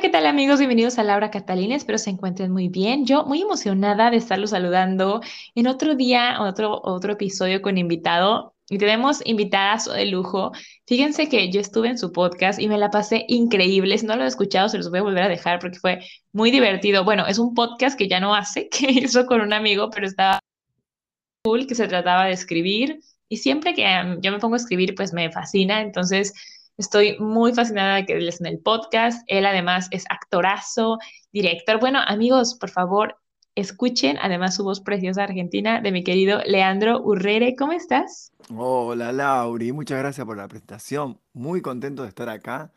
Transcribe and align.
¿Qué 0.00 0.08
tal 0.08 0.24
amigos? 0.24 0.58
Bienvenidos 0.58 0.98
a 0.98 1.04
Laura 1.04 1.30
Catalina, 1.30 1.76
espero 1.76 1.98
se 1.98 2.08
encuentren 2.08 2.50
muy 2.50 2.68
bien. 2.68 3.04
Yo 3.04 3.26
muy 3.26 3.42
emocionada 3.42 4.10
de 4.10 4.16
estarlos 4.16 4.50
saludando 4.50 5.20
en 5.54 5.66
otro 5.66 5.94
día, 5.94 6.38
otro, 6.40 6.80
otro 6.82 7.12
episodio 7.12 7.60
con 7.60 7.76
invitado. 7.76 8.54
Y 8.70 8.78
tenemos 8.78 9.20
invitadas 9.26 9.92
de 9.92 10.06
lujo. 10.06 10.52
Fíjense 10.86 11.28
que 11.28 11.50
yo 11.50 11.60
estuve 11.60 11.88
en 11.88 11.98
su 11.98 12.12
podcast 12.12 12.58
y 12.58 12.68
me 12.68 12.78
la 12.78 12.88
pasé 12.90 13.26
increíble. 13.28 13.98
Si 13.98 14.06
no 14.06 14.16
lo 14.16 14.24
he 14.24 14.26
escuchado, 14.26 14.70
se 14.70 14.78
los 14.78 14.88
voy 14.88 15.00
a 15.00 15.02
volver 15.02 15.24
a 15.24 15.28
dejar 15.28 15.58
porque 15.58 15.78
fue 15.78 15.98
muy 16.32 16.50
divertido. 16.50 17.04
Bueno, 17.04 17.26
es 17.26 17.38
un 17.38 17.52
podcast 17.52 17.98
que 17.98 18.08
ya 18.08 18.20
no 18.20 18.34
hace, 18.34 18.68
que 18.70 18.90
hizo 18.90 19.26
con 19.26 19.42
un 19.42 19.52
amigo, 19.52 19.90
pero 19.90 20.06
estaba 20.06 20.38
cool, 21.44 21.66
que 21.66 21.74
se 21.74 21.88
trataba 21.88 22.24
de 22.24 22.32
escribir. 22.32 23.00
Y 23.28 23.36
siempre 23.36 23.74
que 23.74 23.84
um, 23.84 24.20
yo 24.22 24.32
me 24.32 24.38
pongo 24.38 24.54
a 24.54 24.58
escribir, 24.58 24.94
pues 24.94 25.12
me 25.12 25.30
fascina. 25.30 25.82
Entonces, 25.82 26.32
Estoy 26.80 27.18
muy 27.18 27.52
fascinada 27.52 27.96
de 27.96 28.06
que 28.06 28.14
él 28.14 28.26
en 28.40 28.46
el 28.46 28.58
podcast. 28.58 29.22
Él 29.26 29.44
además 29.44 29.88
es 29.90 30.06
actorazo, 30.08 30.96
director. 31.30 31.78
Bueno, 31.78 31.98
amigos, 32.06 32.54
por 32.54 32.70
favor, 32.70 33.16
escuchen 33.54 34.16
además 34.16 34.54
su 34.54 34.64
voz 34.64 34.80
preciosa 34.80 35.24
argentina 35.24 35.82
de 35.82 35.92
mi 35.92 36.02
querido 36.02 36.40
Leandro 36.46 37.02
Urrere. 37.02 37.54
¿Cómo 37.54 37.72
estás? 37.72 38.32
Hola, 38.56 39.12
Lauri. 39.12 39.72
Muchas 39.72 39.98
gracias 39.98 40.26
por 40.26 40.38
la 40.38 40.48
presentación. 40.48 41.20
Muy 41.34 41.60
contento 41.60 42.00
de 42.00 42.08
estar 42.08 42.30
acá. 42.30 42.72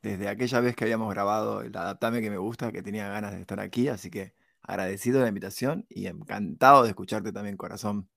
Desde 0.00 0.28
aquella 0.28 0.60
vez 0.60 0.76
que 0.76 0.84
habíamos 0.84 1.12
grabado 1.12 1.62
el 1.62 1.76
Adaptame 1.76 2.20
que 2.20 2.30
me 2.30 2.38
gusta, 2.38 2.70
que 2.70 2.84
tenía 2.84 3.08
ganas 3.08 3.32
de 3.32 3.40
estar 3.40 3.58
aquí. 3.58 3.88
Así 3.88 4.12
que 4.12 4.32
agradecido 4.62 5.18
de 5.18 5.24
la 5.24 5.28
invitación 5.30 5.86
y 5.88 6.06
encantado 6.06 6.84
de 6.84 6.90
escucharte 6.90 7.32
también, 7.32 7.56
corazón. 7.56 8.08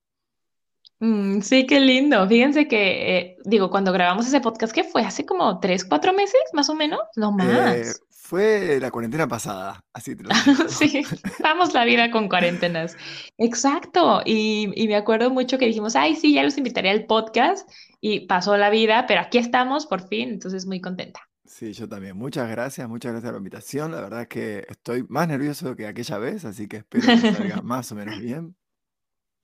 Mm, 1.00 1.40
sí, 1.40 1.66
qué 1.66 1.80
lindo. 1.80 2.26
Fíjense 2.28 2.66
que, 2.68 3.18
eh, 3.18 3.36
digo, 3.44 3.70
cuando 3.70 3.92
grabamos 3.92 4.26
ese 4.26 4.40
podcast, 4.40 4.72
¿qué 4.72 4.84
fue? 4.84 5.02
¿Hace 5.02 5.26
como 5.26 5.60
tres, 5.60 5.84
cuatro 5.84 6.12
meses, 6.14 6.40
más 6.52 6.68
o 6.70 6.74
menos? 6.74 7.00
No 7.16 7.34
Eh, 7.38 7.92
más. 7.92 8.00
fue 8.10 8.78
la 8.80 8.90
cuarentena 8.90 9.28
pasada, 9.28 9.84
así 9.92 10.16
te 10.16 10.22
lo 10.24 10.30
digo. 10.32 10.68
Sí, 10.68 11.02
vamos 11.38 11.74
la 11.74 11.84
vida 11.84 12.10
con 12.10 12.28
cuarentenas. 12.28 12.96
Exacto. 13.36 14.22
Y, 14.24 14.70
y 14.82 14.88
me 14.88 14.96
acuerdo 14.96 15.30
mucho 15.30 15.58
que 15.58 15.66
dijimos, 15.66 15.96
ay, 15.96 16.16
sí, 16.16 16.32
ya 16.34 16.42
los 16.42 16.56
invitaré 16.58 16.90
al 16.90 17.06
podcast 17.06 17.68
y 18.00 18.26
pasó 18.26 18.56
la 18.56 18.70
vida, 18.70 19.06
pero 19.06 19.20
aquí 19.20 19.38
estamos 19.38 19.86
por 19.86 20.08
fin, 20.08 20.30
entonces 20.30 20.66
muy 20.66 20.80
contenta. 20.80 21.20
Sí, 21.46 21.72
yo 21.74 21.88
también. 21.88 22.16
Muchas 22.16 22.48
gracias, 22.50 22.88
muchas 22.88 23.12
gracias 23.12 23.28
por 23.30 23.34
la 23.34 23.38
invitación. 23.38 23.92
La 23.92 24.00
verdad 24.00 24.22
es 24.22 24.28
que 24.28 24.64
estoy 24.68 25.04
más 25.08 25.28
nervioso 25.28 25.76
que 25.76 25.86
aquella 25.86 26.18
vez, 26.18 26.44
así 26.44 26.66
que 26.68 26.78
espero 26.78 27.12
que 27.12 27.22
salga 27.22 27.60
más 27.62 27.92
o 27.92 27.94
menos 27.94 28.18
bien. 28.18 28.56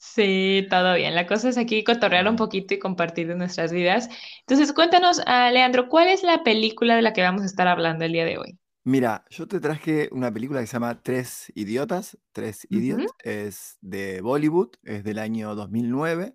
Sí, 0.02 0.66
todo 0.70 0.94
bien. 0.94 1.14
La 1.14 1.26
cosa 1.26 1.50
es 1.50 1.58
aquí 1.58 1.84
cotorrear 1.84 2.26
un 2.28 2.36
poquito 2.36 2.72
y 2.74 2.78
compartir 2.78 3.28
de 3.28 3.34
nuestras 3.36 3.70
vidas. 3.70 4.08
Entonces, 4.40 4.72
cuéntanos, 4.72 5.20
ah, 5.26 5.50
Leandro, 5.50 5.88
¿cuál 5.88 6.08
es 6.08 6.22
la 6.22 6.42
película 6.42 6.96
de 6.96 7.02
la 7.02 7.12
que 7.12 7.22
vamos 7.22 7.42
a 7.42 7.46
estar 7.46 7.68
hablando 7.68 8.04
el 8.06 8.12
día 8.12 8.24
de 8.24 8.38
hoy? 8.38 8.58
Mira, 8.82 9.24
yo 9.28 9.46
te 9.46 9.60
traje 9.60 10.08
una 10.10 10.32
película 10.32 10.60
que 10.60 10.66
se 10.66 10.72
llama 10.72 11.02
Tres 11.02 11.52
Idiotas, 11.54 12.19
Tres 12.32 12.66
Ujú. 12.70 12.80
Idiots, 12.80 13.14
es 13.22 13.76
de 13.82 14.22
Bollywood, 14.22 14.70
es 14.84 15.04
del 15.04 15.19
año 15.19 15.54
2009. 15.54 16.34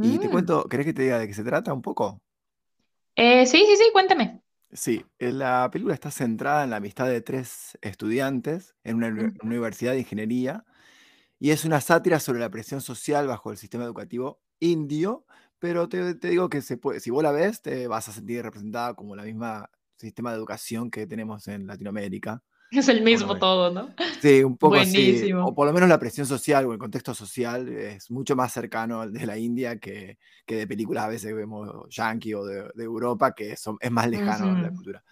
Y 0.00 0.18
te 0.18 0.28
Mm. 0.28 0.30
cuento, 0.30 0.64
¿querés 0.68 0.86
que 0.86 0.94
te 0.94 1.02
diga 1.02 1.18
de 1.18 1.28
qué 1.28 1.34
se 1.34 1.44
trata 1.44 1.72
un 1.74 1.82
poco? 1.82 2.22
Eh, 3.16 3.44
sí, 3.46 3.58
sí, 3.66 3.76
sí, 3.76 3.90
cuéntame. 3.92 4.40
Sí, 4.72 5.04
eh, 5.18 5.32
la 5.32 5.68
película 5.70 5.94
está 5.94 6.10
centrada 6.10 6.64
en 6.64 6.70
la 6.70 6.76
amistad 6.76 7.06
de 7.08 7.20
tres 7.20 7.78
estudiantes 7.82 8.74
en 8.84 8.96
una 8.96 9.32
universidad 9.42 9.92
de 9.92 10.00
ingeniería 10.00 10.64
y 11.38 11.50
es 11.50 11.64
una 11.64 11.80
sátira 11.80 12.20
sobre 12.20 12.40
la 12.40 12.50
presión 12.50 12.80
social 12.80 13.26
bajo 13.26 13.50
el 13.50 13.56
sistema 13.56 13.84
educativo 13.84 14.40
indio, 14.58 15.26
pero 15.58 15.88
te, 15.88 16.14
te 16.14 16.28
digo 16.28 16.48
que 16.48 16.62
se 16.62 16.76
puede, 16.76 17.00
si 17.00 17.10
vos 17.10 17.22
la 17.22 17.32
ves, 17.32 17.62
te 17.62 17.86
vas 17.88 18.08
a 18.08 18.12
sentir 18.12 18.42
representada 18.42 18.94
como 18.94 19.16
la 19.16 19.24
misma 19.24 19.70
sistema 19.96 20.30
de 20.30 20.36
educación 20.36 20.90
que 20.90 21.06
tenemos 21.06 21.48
en 21.48 21.66
Latinoamérica. 21.66 22.42
Es 22.70 22.88
el 22.88 23.02
mismo 23.02 23.38
todo, 23.38 23.70
¿no? 23.70 23.94
Sí, 24.20 24.42
un 24.42 24.56
poco 24.56 24.74
así, 24.76 24.98
o 24.98 25.12
Buenísimo. 25.12 25.54
por 25.54 25.66
lo 25.68 25.72
menos 25.72 25.88
la 25.88 26.00
presión 26.00 26.26
social 26.26 26.66
o 26.66 26.72
el 26.72 26.78
contexto 26.78 27.14
social 27.14 27.68
es 27.68 28.10
mucho 28.10 28.34
más 28.34 28.52
cercano 28.52 29.00
al 29.00 29.12
de 29.12 29.24
la 29.24 29.38
India 29.38 29.78
que, 29.78 30.18
que 30.44 30.56
de 30.56 30.66
películas 30.66 31.04
a 31.04 31.08
veces 31.08 31.34
vemos 31.34 31.86
yankee 31.88 32.34
o 32.34 32.44
de, 32.44 32.68
de 32.74 32.84
Europa, 32.84 33.34
que 33.34 33.56
son, 33.56 33.76
es 33.80 33.90
más 33.90 34.08
lejano 34.08 34.50
a 34.50 34.60
la 34.60 34.70
cultura. 34.70 35.04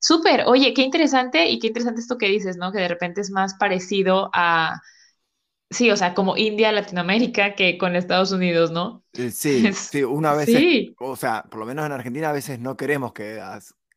Súper, 0.00 0.44
oye, 0.46 0.74
qué 0.74 0.82
interesante 0.82 1.48
y 1.48 1.58
qué 1.58 1.68
interesante 1.68 2.00
esto 2.00 2.18
que 2.18 2.28
dices, 2.28 2.56
¿no? 2.56 2.72
Que 2.72 2.80
de 2.80 2.88
repente 2.88 3.20
es 3.20 3.30
más 3.30 3.54
parecido 3.54 4.30
a, 4.32 4.80
sí, 5.70 5.90
o 5.90 5.96
sea, 5.96 6.14
como 6.14 6.36
India, 6.36 6.72
Latinoamérica 6.72 7.54
que 7.54 7.78
con 7.78 7.96
Estados 7.96 8.32
Unidos, 8.32 8.70
¿no? 8.70 9.04
Eh, 9.14 9.30
sí, 9.30 9.72
sí, 9.72 10.02
una 10.04 10.34
vez, 10.34 10.46
sí, 10.46 10.94
o 10.98 11.16
sea, 11.16 11.44
por 11.50 11.60
lo 11.60 11.66
menos 11.66 11.86
en 11.86 11.92
Argentina 11.92 12.30
a 12.30 12.32
veces 12.32 12.58
no 12.58 12.76
queremos 12.76 13.12
que, 13.12 13.40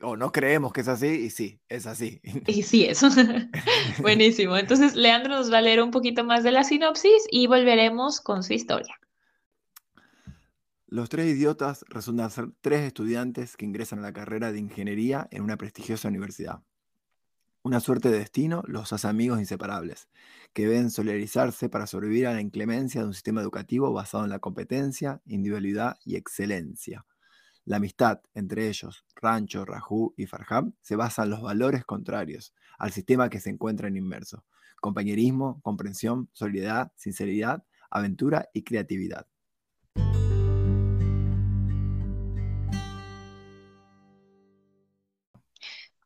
o 0.01 0.17
no 0.17 0.31
creemos 0.31 0.73
que 0.73 0.81
es 0.81 0.87
así, 0.87 1.07
y 1.07 1.29
sí, 1.29 1.59
es 1.69 1.85
así. 1.87 2.21
y 2.47 2.63
sí, 2.63 2.85
eso. 2.85 3.07
Buenísimo. 3.99 4.57
Entonces, 4.57 4.95
Leandro 4.95 5.35
nos 5.35 5.51
va 5.51 5.59
a 5.59 5.61
leer 5.61 5.81
un 5.81 5.91
poquito 5.91 6.23
más 6.23 6.43
de 6.43 6.51
la 6.51 6.63
sinopsis 6.63 7.27
y 7.29 7.47
volveremos 7.47 8.19
con 8.19 8.43
su 8.43 8.53
historia. 8.53 8.95
Los 10.87 11.07
tres 11.07 11.27
idiotas 11.27 11.85
resultan 11.87 12.29
ser 12.31 12.49
tres 12.59 12.81
estudiantes 12.81 13.55
que 13.55 13.63
ingresan 13.65 13.99
a 13.99 14.01
la 14.01 14.13
carrera 14.13 14.51
de 14.51 14.59
ingeniería 14.59 15.27
en 15.31 15.43
una 15.43 15.55
prestigiosa 15.55 16.09
universidad. 16.09 16.63
Una 17.63 17.79
suerte 17.79 18.09
de 18.09 18.17
destino 18.17 18.63
los 18.65 18.91
hace 18.91 19.07
amigos 19.07 19.39
inseparables, 19.39 20.09
que 20.51 20.65
deben 20.67 20.89
solidarizarse 20.89 21.69
para 21.69 21.85
sobrevivir 21.85 22.25
a 22.25 22.33
la 22.33 22.41
inclemencia 22.41 23.01
de 23.01 23.07
un 23.07 23.13
sistema 23.13 23.41
educativo 23.41 23.93
basado 23.93 24.23
en 24.23 24.31
la 24.31 24.39
competencia, 24.39 25.21
individualidad 25.27 25.97
y 26.03 26.15
excelencia. 26.15 27.05
La 27.65 27.77
amistad 27.77 28.21
entre 28.33 28.67
ellos, 28.67 29.05
Rancho, 29.15 29.63
Raju 29.63 30.15
y 30.17 30.25
Farham, 30.25 30.73
se 30.81 30.95
basa 30.95 31.23
en 31.23 31.29
los 31.29 31.43
valores 31.43 31.85
contrarios 31.85 32.55
al 32.79 32.91
sistema 32.91 33.29
que 33.29 33.39
se 33.39 33.51
encuentran 33.51 33.95
inmersos. 33.95 34.41
Compañerismo, 34.79 35.61
comprensión, 35.61 36.29
solidaridad, 36.33 36.91
sinceridad, 36.95 37.63
aventura 37.91 38.49
y 38.53 38.63
creatividad. 38.63 39.27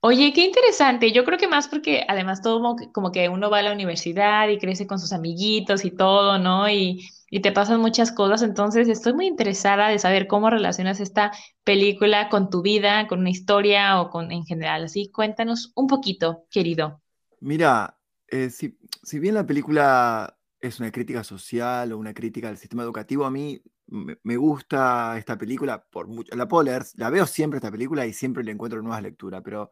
Oye, 0.08 0.34
qué 0.34 0.46
interesante. 0.46 1.12
Yo 1.12 1.24
creo 1.26 1.40
que 1.40 1.48
más 1.48 1.68
porque 1.68 2.06
además 2.08 2.44
todo 2.44 2.76
como 2.94 3.12
que, 3.12 3.28
uno 3.28 3.50
va 3.50 3.58
a 3.58 3.64
la 3.64 3.74
universidad 3.74 4.48
y 4.50 4.60
crece 4.60 4.86
con 4.86 5.00
sus 5.00 5.12
amiguitos 5.12 5.84
y 5.84 5.90
todo, 5.90 6.38
¿no? 6.38 6.70
Y, 6.70 7.10
y 7.32 7.40
te 7.40 7.52
pasan 7.52 7.82
muchas 7.82 8.12
cosas. 8.12 8.44
Entonces, 8.44 8.88
estoy 8.88 9.14
muy 9.14 9.26
interesada 9.26 9.90
de 9.90 9.98
saber 9.98 10.28
cómo 10.28 10.52
relacionas 10.52 11.00
esta 11.00 11.32
película 11.64 12.30
con 12.30 12.52
tu 12.52 12.62
vida, 12.62 13.08
con 13.08 13.22
una 13.22 13.32
historia 13.32 14.00
o 14.00 14.12
con 14.12 14.32
en 14.32 14.46
general. 14.46 14.84
Así, 14.84 15.10
cuéntanos 15.12 15.72
un 15.74 15.88
poquito, 15.88 16.46
querido. 16.52 17.02
Mira, 17.40 17.98
eh, 18.28 18.52
si, 18.52 18.78
si 19.02 19.18
bien 19.18 19.34
la 19.34 19.48
película 19.48 20.38
es 20.62 20.80
una 20.80 20.92
crítica 20.92 21.24
social 21.24 21.92
o 21.92 21.98
una 21.98 22.14
crítica 22.14 22.50
al 22.50 22.60
sistema 22.60 22.84
educativo, 22.84 23.26
a 23.26 23.32
mí 23.32 23.60
me, 23.96 24.18
me 24.24 24.38
gusta 24.38 25.18
esta 25.18 25.38
película 25.38 25.84
por 25.90 26.08
mucho. 26.08 26.36
La 26.36 26.48
puedo 26.48 26.64
leer, 26.64 26.84
la 26.96 27.10
veo 27.10 27.26
siempre 27.26 27.58
esta 27.58 27.72
película 27.72 28.06
y 28.06 28.14
siempre 28.14 28.44
le 28.44 28.52
encuentro 28.52 28.82
nuevas 28.82 29.02
lecturas, 29.02 29.42
pero 29.44 29.72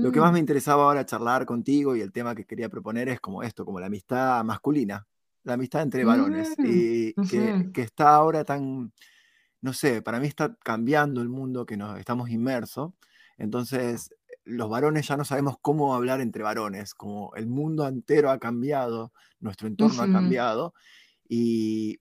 lo 0.00 0.12
que 0.12 0.20
más 0.20 0.32
me 0.32 0.38
Mm, 0.38 0.40
interesaba 0.40 0.84
ahora 0.84 1.06
charlar 1.06 1.46
contigo 1.46 1.96
y 1.96 2.00
el 2.00 2.12
tema 2.12 2.34
que 2.34 2.44
quería 2.44 2.68
proponer 2.68 3.08
es 3.08 3.20
como 3.20 3.42
esto, 3.42 3.64
como 3.64 3.80
la 3.80 3.86
amistad 3.86 4.44
masculina, 4.44 5.06
la 5.44 5.54
amistad 5.54 5.82
entre 5.82 6.04
varones, 6.04 6.54
mm, 6.58 6.66
y 6.66 7.14
que, 7.14 7.70
que 7.72 7.82
está 7.82 8.14
ahora 8.14 8.44
tan, 8.44 8.92
no 9.60 9.72
sé, 9.72 10.02
para 10.02 10.20
mí 10.20 10.26
está 10.26 10.56
cambiando 10.56 11.22
el 11.22 11.28
mundo 11.28 11.66
que 11.66 11.76
nos 11.76 11.98
estamos 11.98 12.30
inmersos. 12.30 12.92
Entonces, 13.38 14.10
los 14.44 14.68
varones 14.68 15.06
ya 15.06 15.16
no 15.16 15.24
sabemos 15.24 15.56
cómo 15.60 15.94
hablar 15.94 16.20
entre 16.20 16.42
varones, 16.42 16.94
como 16.94 17.34
el 17.36 17.46
mundo 17.46 17.86
entero 17.86 18.30
ha 18.30 18.38
cambiado, 18.38 19.12
nuestro 19.40 19.68
entorno 19.68 20.02
ha 20.02 20.08
cambiado 20.08 20.74
y 21.28 22.00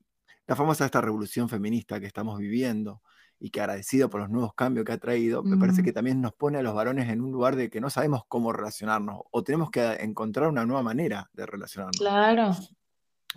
la 0.52 0.56
famosa 0.58 0.84
esta 0.84 1.00
revolución 1.00 1.48
feminista 1.48 2.02
que 2.02 2.08
estamos 2.08 2.38
viviendo 2.38 3.02
y 3.40 3.52
que 3.52 3.62
agradecido 3.62 4.10
por 4.10 4.20
los 4.20 4.30
nuevos 4.30 4.54
cambios 4.54 4.86
que 4.86 4.92
ha 4.92 4.98
traído, 4.98 5.44
me 5.44 5.56
parece 5.56 5.82
que 5.82 5.94
también 5.94 6.20
nos 6.20 6.34
pone 6.34 6.58
a 6.58 6.62
los 6.62 6.74
varones 6.74 7.10
en 7.10 7.22
un 7.22 7.32
lugar 7.32 7.56
de 7.56 7.70
que 7.70 7.80
no 7.80 7.90
sabemos 7.90 8.24
cómo 8.28 8.52
relacionarnos 8.52 9.22
o 9.32 9.44
tenemos 9.46 9.72
que 9.72 9.82
encontrar 10.02 10.50
una 10.50 10.66
nueva 10.66 10.84
manera 10.84 11.30
de 11.32 11.46
relacionarnos. 11.46 11.98
Claro. 11.98 12.52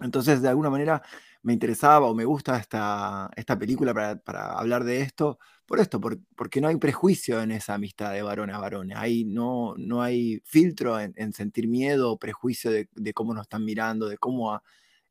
Entonces, 0.03 0.43
de 0.43 0.49
alguna 0.49 0.71
manera, 0.71 1.03
me 1.43 1.53
interesaba 1.53 2.07
o 2.09 2.17
me 2.17 2.25
gusta 2.25 2.59
esta, 2.59 3.31
esta 3.37 3.57
película 3.57 3.95
para, 3.95 4.17
para 4.17 4.59
hablar 4.59 4.83
de 4.83 5.01
esto, 5.03 5.39
por 5.67 5.79
esto, 5.79 6.01
porque 6.01 6.61
no 6.61 6.67
hay 6.67 6.77
prejuicio 6.79 7.41
en 7.41 7.53
esa 7.53 7.75
amistad 7.75 8.13
de 8.13 8.23
varones 8.23 8.57
a 8.57 8.59
varones. 8.59 8.99
Hay, 8.99 9.25
no, 9.25 9.75
no 9.77 10.03
hay 10.03 10.43
filtro 10.45 10.99
en, 10.99 11.33
sentir 11.33 11.69
miedo 11.69 12.11
o 12.11 12.19
prejuicio 12.19 12.73
de, 12.73 13.15
cómo 13.15 13.35
nos 13.35 13.43
están 13.43 13.65
mirando, 13.65 14.09
de 14.09 14.19
cómo 14.19 14.61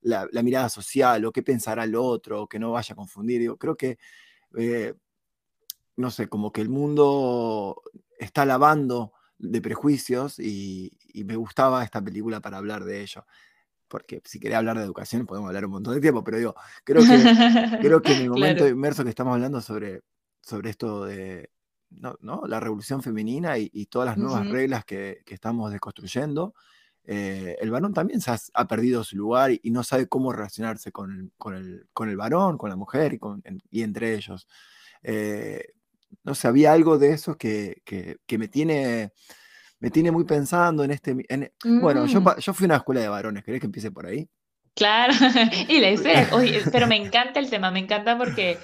la, 0.03 0.27
mirada 0.43 0.69
social 0.69 1.25
o 1.25 1.31
qué 1.31 1.43
pensará 1.43 1.83
el 1.83 1.95
otro, 1.95 2.43
o 2.43 2.47
que 2.47 2.59
no 2.59 2.71
vaya 2.71 2.93
a 2.93 2.95
confundir. 2.95 3.41
Yo 3.41 3.57
creo 3.57 3.75
que, 3.75 3.97
eh, 4.57 4.93
no 5.95 6.11
sé, 6.11 6.27
como 6.27 6.51
que 6.51 6.61
el 6.61 6.69
mundo 6.69 7.81
está 8.19 8.45
lavando 8.45 9.13
de 9.37 9.61
prejuicios 9.61 10.39
y, 10.39 10.97
me 11.25 11.35
gustaba 11.35 11.83
esta 11.83 12.01
película 12.01 12.41
para 12.41 12.57
hablar 12.57 12.83
de 12.85 13.01
ello 13.01 13.25
porque 13.87 14.19
si 14.25 14.39
quería 14.39 14.57
hablar 14.57 14.79
de 14.79 14.83
educación 14.83 15.27
podemos 15.27 15.49
hablar 15.49 15.65
un 15.65 15.73
montón 15.73 15.93
de 15.93 16.01
tiempo, 16.01 16.23
pero 16.23 16.37
digo, 16.37 16.55
creo 16.83 17.03
que, 17.03 17.77
creo 17.79 18.01
que 18.01 18.15
en 18.15 18.21
el 18.23 18.29
momento 18.31 18.67
inmerso 18.67 19.03
que 19.03 19.11
estamos 19.11 19.35
hablando 19.35 19.61
sobre 19.61 20.01
sobre 20.43 20.69
esto 20.69 21.05
de 21.05 21.49
¿no? 21.89 22.43
la 22.47 22.59
revolución 22.59 23.01
femenina 23.01 23.57
y, 23.57 23.85
todas 23.85 24.07
las 24.07 24.17
nuevas 24.17 24.47
reglas 24.47 24.83
que, 24.85 25.23
estamos 25.27 25.71
desconstruyendo, 25.71 26.53
eh, 27.05 27.57
el 27.59 27.71
varón 27.71 27.93
también 27.93 28.21
se 28.21 28.31
ha, 28.31 28.67
perdido 28.67 29.03
su 29.03 29.17
lugar 29.17 29.51
y, 29.51 29.71
no 29.71 29.83
sabe 29.83 30.07
cómo 30.07 30.31
relacionarse 30.31 30.91
con, 30.91 31.31
con, 31.37 31.55
el, 31.55 31.87
con, 31.93 32.09
el, 32.09 32.17
varón, 32.17 32.57
con 32.57 32.69
la 32.69 32.75
mujer 32.75 33.13
y, 33.13 33.19
con, 33.19 33.43
y 33.69 33.83
entre 33.83 34.15
ellos. 34.15 34.47
Eh, 35.01 35.73
no 36.23 36.35
sé, 36.35 36.47
había 36.47 36.71
algo 36.71 36.97
de 36.97 37.11
eso 37.11 37.37
que, 37.37 37.81
que, 37.85 38.37
me, 38.37 38.47
tiene, 38.47 39.11
me 39.79 39.89
tiene 39.89 40.11
muy 40.11 40.23
pensando 40.23 40.83
en 40.83 40.91
este... 40.91 41.15
Bueno, 41.63 42.05
yo, 42.05 42.21
mm. 42.21 42.37
yo 42.39 42.53
fui 42.53 42.65
a 42.65 42.67
una 42.67 42.77
escuela 42.77 43.01
de 43.01 43.09
varones, 43.09 43.43
¿querés 43.43 43.59
que 43.59 43.65
empiece 43.65 43.91
por 43.91 44.05
ahí? 44.05 44.29
Claro, 44.75 45.13
y 45.67 45.79
la 45.79 45.91
hice, 45.91 46.27
pero 46.71 46.87
me 46.87 46.95
encanta 46.95 47.39
el 47.39 47.49
tema, 47.49 47.71
me 47.71 47.79
encanta 47.79 48.17
porque 48.17 48.57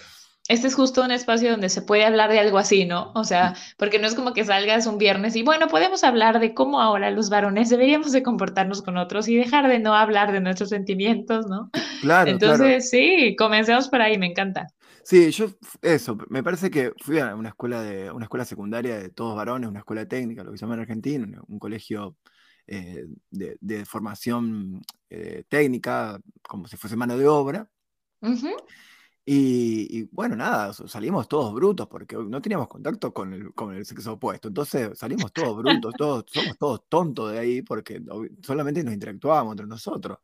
este 0.49 0.67
es 0.67 0.73
justo 0.73 1.03
un 1.03 1.11
espacio 1.11 1.51
donde 1.51 1.69
se 1.69 1.83
puede 1.83 2.03
hablar 2.03 2.31
de 2.31 2.39
algo 2.39 2.57
así, 2.57 2.83
¿no? 2.83 3.11
O 3.13 3.23
sea, 3.23 3.55
porque 3.77 3.99
no 3.99 4.07
es 4.07 4.15
como 4.15 4.33
que 4.33 4.43
salgas 4.43 4.87
un 4.87 4.97
viernes 4.97 5.35
y 5.35 5.43
bueno, 5.43 5.67
podemos 5.67 6.03
hablar 6.03 6.39
de 6.39 6.55
cómo 6.55 6.81
ahora 6.81 7.11
los 7.11 7.29
varones 7.29 7.69
deberíamos 7.69 8.11
de 8.11 8.23
comportarnos 8.23 8.81
con 8.81 8.97
otros 8.97 9.27
y 9.27 9.37
dejar 9.37 9.67
de 9.67 9.77
no 9.77 9.93
hablar 9.93 10.31
de 10.31 10.41
nuestros 10.41 10.69
sentimientos, 10.69 11.45
¿no? 11.47 11.69
Claro. 12.01 12.31
Entonces, 12.31 12.89
sí, 12.89 13.35
comencemos 13.37 13.89
por 13.89 14.01
ahí, 14.01 14.17
me 14.17 14.25
encanta. 14.25 14.67
Sí, 15.03 15.31
yo 15.31 15.47
eso, 15.81 16.17
me 16.29 16.41
parece 16.43 16.71
que 16.71 16.93
fui 16.97 17.19
a 17.19 17.35
una 17.35 17.49
escuela 17.49 17.81
de 17.81 18.09
una 18.09 18.23
escuela 18.25 18.45
secundaria 18.45 18.97
de 18.97 19.09
todos 19.09 19.35
varones, 19.35 19.69
una 19.69 19.79
escuela 19.79 20.05
técnica, 20.05 20.43
lo 20.43 20.51
que 20.51 20.57
se 20.57 20.61
llama 20.61 20.75
en 20.75 20.79
Argentina, 20.81 21.41
un, 21.47 21.59
colegio 21.59 22.15
eh, 22.67 23.05
de, 23.29 23.85
formación 23.85 24.81
eh, 25.09 25.43
técnica, 25.49 26.19
como 26.41 26.67
si 26.67 26.77
fuese 26.77 26.95
mano 26.95 27.17
de 27.17 27.27
obra. 27.27 27.69
Y, 29.25 30.03
bueno, 30.11 30.35
nada, 30.35 30.73
salimos 30.73 31.27
todos 31.27 31.53
brutos 31.53 31.87
porque 31.87 32.15
no 32.15 32.41
teníamos 32.41 32.67
contacto 32.67 33.13
con 33.13 33.31
el, 33.33 33.53
con 33.53 33.75
el 33.75 33.85
sexo 33.85 34.13
opuesto. 34.13 34.47
Entonces 34.47 34.97
salimos 34.97 35.31
todos 35.31 35.55
brutos, 35.57 35.93
todos, 35.95 36.25
somos 36.27 36.57
todos 36.57 36.81
tontos 36.89 37.31
de 37.33 37.39
ahí 37.39 37.61
porque 37.61 38.01
solamente 38.41 38.83
nos 38.83 38.93
interactuábamos 38.93 39.53
entre 39.53 39.67
nosotros. 39.67 40.17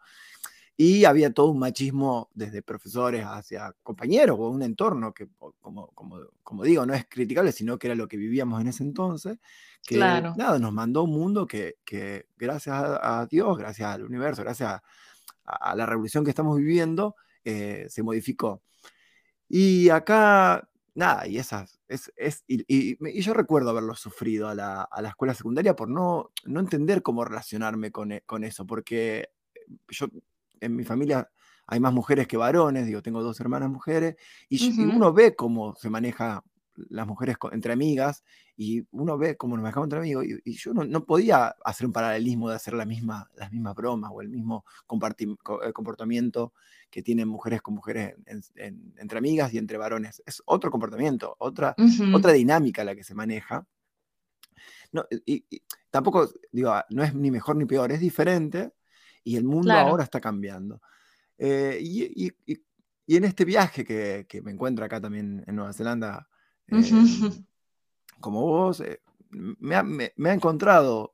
Y 0.78 1.06
había 1.06 1.34
todo 1.34 1.52
un 1.52 1.60
machismo 1.60 2.30
desde 2.34 2.62
profesores 2.62 3.24
hacia 3.26 3.74
compañeros 3.82 4.38
o 4.40 4.50
un 4.50 4.62
entorno 4.62 5.14
que, 5.14 5.30
como, 5.62 5.88
como, 5.94 6.20
como 6.44 6.64
digo, 6.64 6.86
no 6.86 6.94
es 6.94 7.06
criticable, 7.08 7.54
sino 7.54 7.80
que 7.80 7.88
era 7.88 7.96
lo 7.96 8.10
que 8.10 8.18
vivíamos 8.18 8.60
en 8.60 8.68
ese 8.68 8.84
entonces, 8.84 9.38
que 9.86 9.98
nada, 9.98 10.60
nos 10.60 10.74
mandó 10.74 11.04
un 11.04 11.12
mundo 11.12 11.48
que, 11.48 11.78
que 11.86 12.28
gracias 12.36 12.76
a, 12.78 13.26
Dios, 13.30 13.58
gracias 13.58 13.88
al 13.88 14.04
universo, 14.04 14.42
gracias 14.42 14.82
a, 15.46 15.76
la 15.76 15.86
revolución 15.86 16.26
que 16.26 16.32
estamos 16.32 16.58
viviendo, 16.58 17.16
eh, 17.46 17.86
se 17.88 18.04
modificó. 18.04 18.62
Y 19.48 19.90
acá, 19.90 20.68
nada, 20.96 21.28
y 21.28 21.38
esas, 21.38 21.80
es, 21.88 22.12
es 22.16 22.44
y, 22.48 23.22
yo 23.22 23.34
recuerdo 23.34 23.70
haberlo 23.70 23.96
sufrido 23.96 24.48
a 24.48 24.56
la, 24.56 24.82
a 24.84 25.02
la, 25.02 25.10
escuela 25.10 25.34
secundaria 25.34 25.76
por 25.76 25.90
no, 25.90 26.32
no 26.46 26.60
entender 26.60 27.02
cómo 27.02 27.26
relacionarme 27.26 27.92
con, 27.92 28.12
e, 28.12 28.22
con 28.22 28.44
eso, 28.44 28.66
porque 28.66 29.30
yo, 29.90 30.08
en 30.60 30.76
mi 30.76 30.84
familia 30.84 31.30
hay 31.68 31.80
más 31.80 31.94
mujeres 31.94 32.28
que 32.28 32.38
varones, 32.38 32.86
digo, 32.86 33.02
tengo 33.02 33.24
dos 33.24 33.40
hermanas 33.40 33.70
mujeres, 33.70 34.16
y, 34.50 34.80
uno 34.82 35.14
ve 35.14 35.36
cómo 35.36 35.76
se 35.76 35.90
maneja 35.90 36.44
las 36.90 37.08
mujeres 37.08 37.38
entre 37.52 37.74
amigas, 37.74 38.24
y 38.58 38.86
uno 38.92 39.18
ve 39.18 39.38
cómo 39.38 39.56
nos 39.56 39.64
manejamos 39.64 39.88
entre 39.88 40.00
amigos, 40.00 40.26
y, 40.26 40.54
yo 40.54 40.74
no, 40.74 40.84
no, 40.84 41.06
podía 41.06 41.56
hacer 41.64 41.88
un 41.88 41.94
paralelismo 41.94 42.50
de 42.50 42.56
hacer 42.56 42.74
la 42.74 42.86
misma, 42.86 43.30
las 43.36 43.52
mismas 43.52 43.76
bromas 43.76 44.12
o 44.14 44.22
el 44.22 44.30
mismo 44.30 44.66
eh, 44.68 45.74
comportamiento 45.74 46.54
que 46.90 47.02
tienen 47.02 47.28
mujeres 47.28 47.62
con 47.62 47.74
mujeres 47.74 48.16
entre 48.26 49.18
amigas 49.18 49.54
y 49.54 49.58
entre 49.58 49.78
varones. 49.78 50.24
Es 50.26 50.42
otro 50.46 50.72
comportamiento, 50.72 51.36
otra, 51.40 51.76
otra 52.14 52.32
dinámica 52.32 52.84
la 52.84 52.96
que 52.96 53.04
se 53.04 53.16
maneja. 53.16 53.66
No, 54.92 55.06
y, 55.26 55.46
tampoco, 55.90 56.30
digo, 56.52 56.70
ah, 56.70 56.86
no 56.90 57.04
es 57.04 57.14
ni 57.14 57.32
mejor 57.32 57.58
ni 57.58 57.66
peor, 57.66 57.92
es 57.92 58.00
diferente 58.00 58.72
y 59.24 59.36
el 59.36 59.44
mundo 59.44 59.74
ahora 59.74 60.04
está 60.04 60.22
cambiando. 60.22 60.82
Eh, 61.38 61.80
y, 61.82 62.32
en 63.08 63.24
este 63.24 63.46
viaje 63.46 63.84
que, 63.84 64.26
que, 64.28 64.42
me 64.42 64.52
encuentro 64.52 64.86
acá 64.86 65.02
también 65.02 65.44
en 65.46 65.56
Nueva 65.56 65.74
Zelanda, 65.74 66.28
eh, 66.68 66.84
como 68.20 68.42
vos, 68.42 68.80
eh, 68.82 69.02
me, 69.32 69.76
ha, 69.76 69.84
me, 69.84 70.12
ha, 70.26 70.34
encontrado 70.34 71.14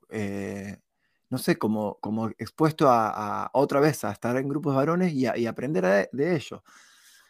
no 1.32 1.38
sé, 1.38 1.56
como, 1.56 1.98
como 2.00 2.28
expuesto 2.28 2.90
a, 2.90 3.50
otra 3.54 3.80
vez 3.80 4.04
a 4.04 4.12
estar 4.12 4.36
en 4.36 4.48
grupos 4.48 4.74
de 4.74 4.76
varones 4.76 5.14
y, 5.14 5.26
aprender 5.46 6.10
de, 6.12 6.36
ello. 6.36 6.62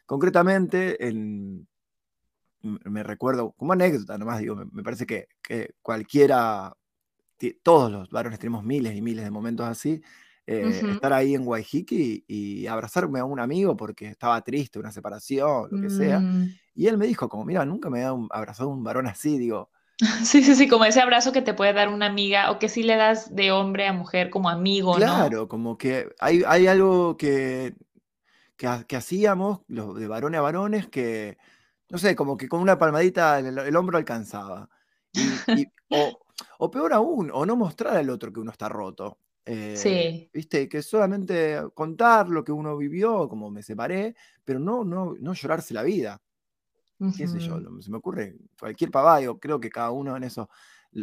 Concretamente, 0.06 1.06
en, 1.06 1.68
me 2.62 3.04
recuerdo, 3.04 3.52
como 3.52 3.72
anécdota 3.74 4.18
nomás, 4.18 4.40
digo, 4.40 4.56
me, 4.56 4.82
parece 4.82 5.06
que, 5.06 5.28
cualquiera, 5.82 6.76
todos 7.62 7.92
los 7.92 8.10
varones 8.10 8.40
tenemos 8.40 8.64
miles 8.64 8.96
y 8.96 9.02
miles 9.02 9.24
de 9.24 9.30
momentos 9.30 9.66
así, 9.66 10.02
eh, 10.48 10.82
estar 10.90 11.12
ahí 11.12 11.36
en 11.36 11.46
Waihiki 11.46 12.24
y, 12.26 12.66
abrazarme 12.66 13.20
a 13.20 13.24
un 13.24 13.38
amigo 13.38 13.76
porque 13.76 14.08
estaba 14.08 14.40
triste, 14.42 14.80
una 14.80 14.90
separación, 14.90 15.68
lo 15.70 15.80
que 15.80 15.90
sea. 15.90 16.20
Y 16.74 16.86
él 16.86 16.96
me 16.96 17.06
dijo, 17.06 17.28
como, 17.28 17.44
mira, 17.44 17.64
nunca 17.64 17.90
me 17.90 18.04
ha 18.04 18.14
abrazado 18.30 18.68
un 18.68 18.82
varón 18.82 19.06
así, 19.06 19.38
digo, 19.38 19.70
Sí, 20.24 20.42
sí, 20.42 20.54
sí, 20.54 20.68
como 20.68 20.84
ese 20.84 21.00
abrazo 21.00 21.32
que 21.32 21.42
te 21.42 21.54
puede 21.54 21.72
dar 21.72 21.88
una 21.88 22.06
amiga 22.06 22.50
o 22.50 22.58
que 22.58 22.68
sí 22.68 22.82
le 22.82 22.96
das 22.96 23.34
de 23.34 23.52
hombre 23.52 23.86
a 23.86 23.92
mujer 23.92 24.30
como 24.30 24.48
amigo, 24.48 24.94
Claro, 24.94 25.48
como 25.48 25.78
que 25.78 26.12
hay, 26.18 26.42
hay 26.46 26.66
algo 26.66 27.16
que, 27.16 27.74
que, 28.56 28.96
hacíamos, 28.96 29.60
los 29.68 29.98
de 29.98 30.08
varones 30.08 30.38
a 30.38 30.42
varones, 30.42 30.88
que, 30.88 31.38
no 31.88 31.98
sé, 31.98 32.16
como 32.16 32.36
que 32.36 32.48
con 32.48 32.60
una 32.60 32.78
palmadita 32.78 33.38
el, 33.38 33.76
hombro 33.76 33.98
alcanzaba. 33.98 34.68
o, 36.58 36.70
peor 36.70 36.92
aún, 36.92 37.30
o 37.32 37.44
no 37.44 37.56
mostrar 37.56 37.96
al 37.96 38.10
otro 38.10 38.32
que 38.32 38.40
uno 38.40 38.50
está 38.50 38.68
roto. 38.68 39.18
Eh, 39.44 39.74
sí. 39.76 40.30
Viste, 40.32 40.68
que 40.68 40.82
solamente 40.82 41.60
contar 41.74 42.28
lo 42.28 42.44
que 42.44 42.52
uno 42.52 42.76
vivió, 42.76 43.28
como 43.28 43.50
me 43.50 43.62
separé, 43.62 44.14
pero 44.44 44.58
no, 44.58 44.84
no, 44.84 45.14
no 45.20 45.34
llorarse 45.34 45.74
la 45.74 45.82
vida 45.82 46.20
qué 47.16 47.26
sé 47.26 47.40
yo, 47.40 47.60
se 47.80 47.90
me 47.90 47.96
ocurre 47.96 48.36
cualquier 48.58 48.90
pavada, 48.90 49.26
creo 49.40 49.60
que 49.60 49.70
cada 49.70 49.90
uno 49.90 50.16
en 50.16 50.24
eso 50.24 50.48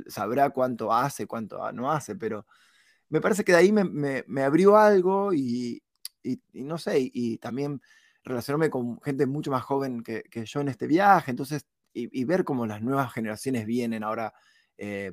sabrá 0.08 0.50
cuánto 0.51 0.94
hace, 0.94 1.27
cuánto 1.27 1.72
no 1.72 1.91
hace, 1.91 2.15
pero 2.15 2.46
me 3.10 3.22
parece 3.22 3.44
que 3.44 3.51
de 3.51 3.58
ahí 3.58 3.72
me, 3.72 4.44
abrió 4.44 4.77
algo 4.77 5.34
y, 5.34 5.82
no 6.53 6.77
sé, 6.77 7.00
y, 7.00 7.38
también 7.38 7.82
relacionarme 8.24 8.70
con 8.70 9.01
gente 9.01 9.25
mucho 9.25 9.51
más 9.51 9.63
joven 9.63 10.03
que, 10.03 10.24
yo 10.46 10.62
en 10.62 10.70
este 10.70 10.88
viaje, 10.88 11.32
entonces, 11.32 11.65
y, 11.94 12.24
ver 12.24 12.44
cómo 12.44 12.65
las 12.65 12.82
nuevas 12.82 13.12
generaciones 13.12 13.65
vienen 13.65 14.03
ahora 14.03 14.34
eh, 14.77 15.12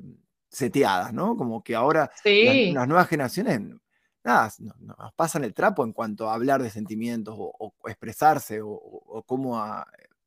seteadas, 0.49 1.13
¿no? 1.13 1.35
Como 1.35 1.63
que 1.63 1.75
ahora 1.75 2.09
las, 2.23 2.87
nuevas 2.87 3.07
generaciones, 3.07 3.61
nada, 4.23 4.51
nos 4.79 5.13
pasan 5.13 5.43
el 5.43 5.53
trapo 5.53 5.83
en 5.83 5.91
cuanto 5.91 6.29
a 6.29 6.35
hablar 6.35 6.61
de 6.61 6.69
sentimientos 6.69 7.35
o, 7.37 7.73
expresarse 7.87 8.59
o, 8.61 9.23
cómo 9.25 9.59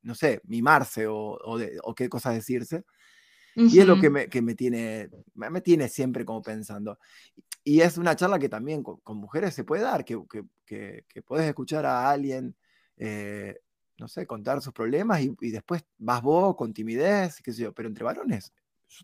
no 0.02 0.14
sé, 0.14 0.40
mimarse 0.44 1.06
o, 1.06 1.38
o, 1.42 1.94
qué 1.94 2.08
cosas 2.08 2.34
decirse. 2.34 2.84
Y 3.56 3.80
es 3.80 3.86
lo 3.86 4.00
que 4.00 4.10
me, 4.10 4.28
que 4.28 4.40
me, 4.40 4.54
tiene, 4.54 5.10
me 5.34 5.60
tiene 5.60 5.88
siempre 5.88 6.24
como 6.24 6.40
pensando. 6.40 6.98
Y 7.64 7.80
es 7.80 7.98
una 7.98 8.16
charla 8.16 8.38
que 8.38 8.48
también 8.48 8.82
con, 8.82 9.16
mujeres 9.16 9.54
se 9.54 9.64
puede 9.64 9.82
dar, 9.82 10.04
que, 10.04 10.18
que, 10.66 11.04
que, 11.08 11.22
puedes 11.22 11.46
escuchar 11.48 11.84
a 11.84 12.08
alguien, 12.08 12.56
eh, 12.96 13.58
no 13.98 14.08
sé, 14.08 14.26
contar 14.26 14.62
sus 14.62 14.72
problemas 14.72 15.20
y, 15.20 15.34
y, 15.40 15.50
después 15.50 15.84
vas 15.98 16.22
vos 16.22 16.56
con 16.56 16.72
timidez, 16.72 17.40
qué 17.42 17.52
sé 17.52 17.62
yo, 17.62 17.72
pero 17.72 17.88
entre 17.88 18.04
varones 18.04 18.52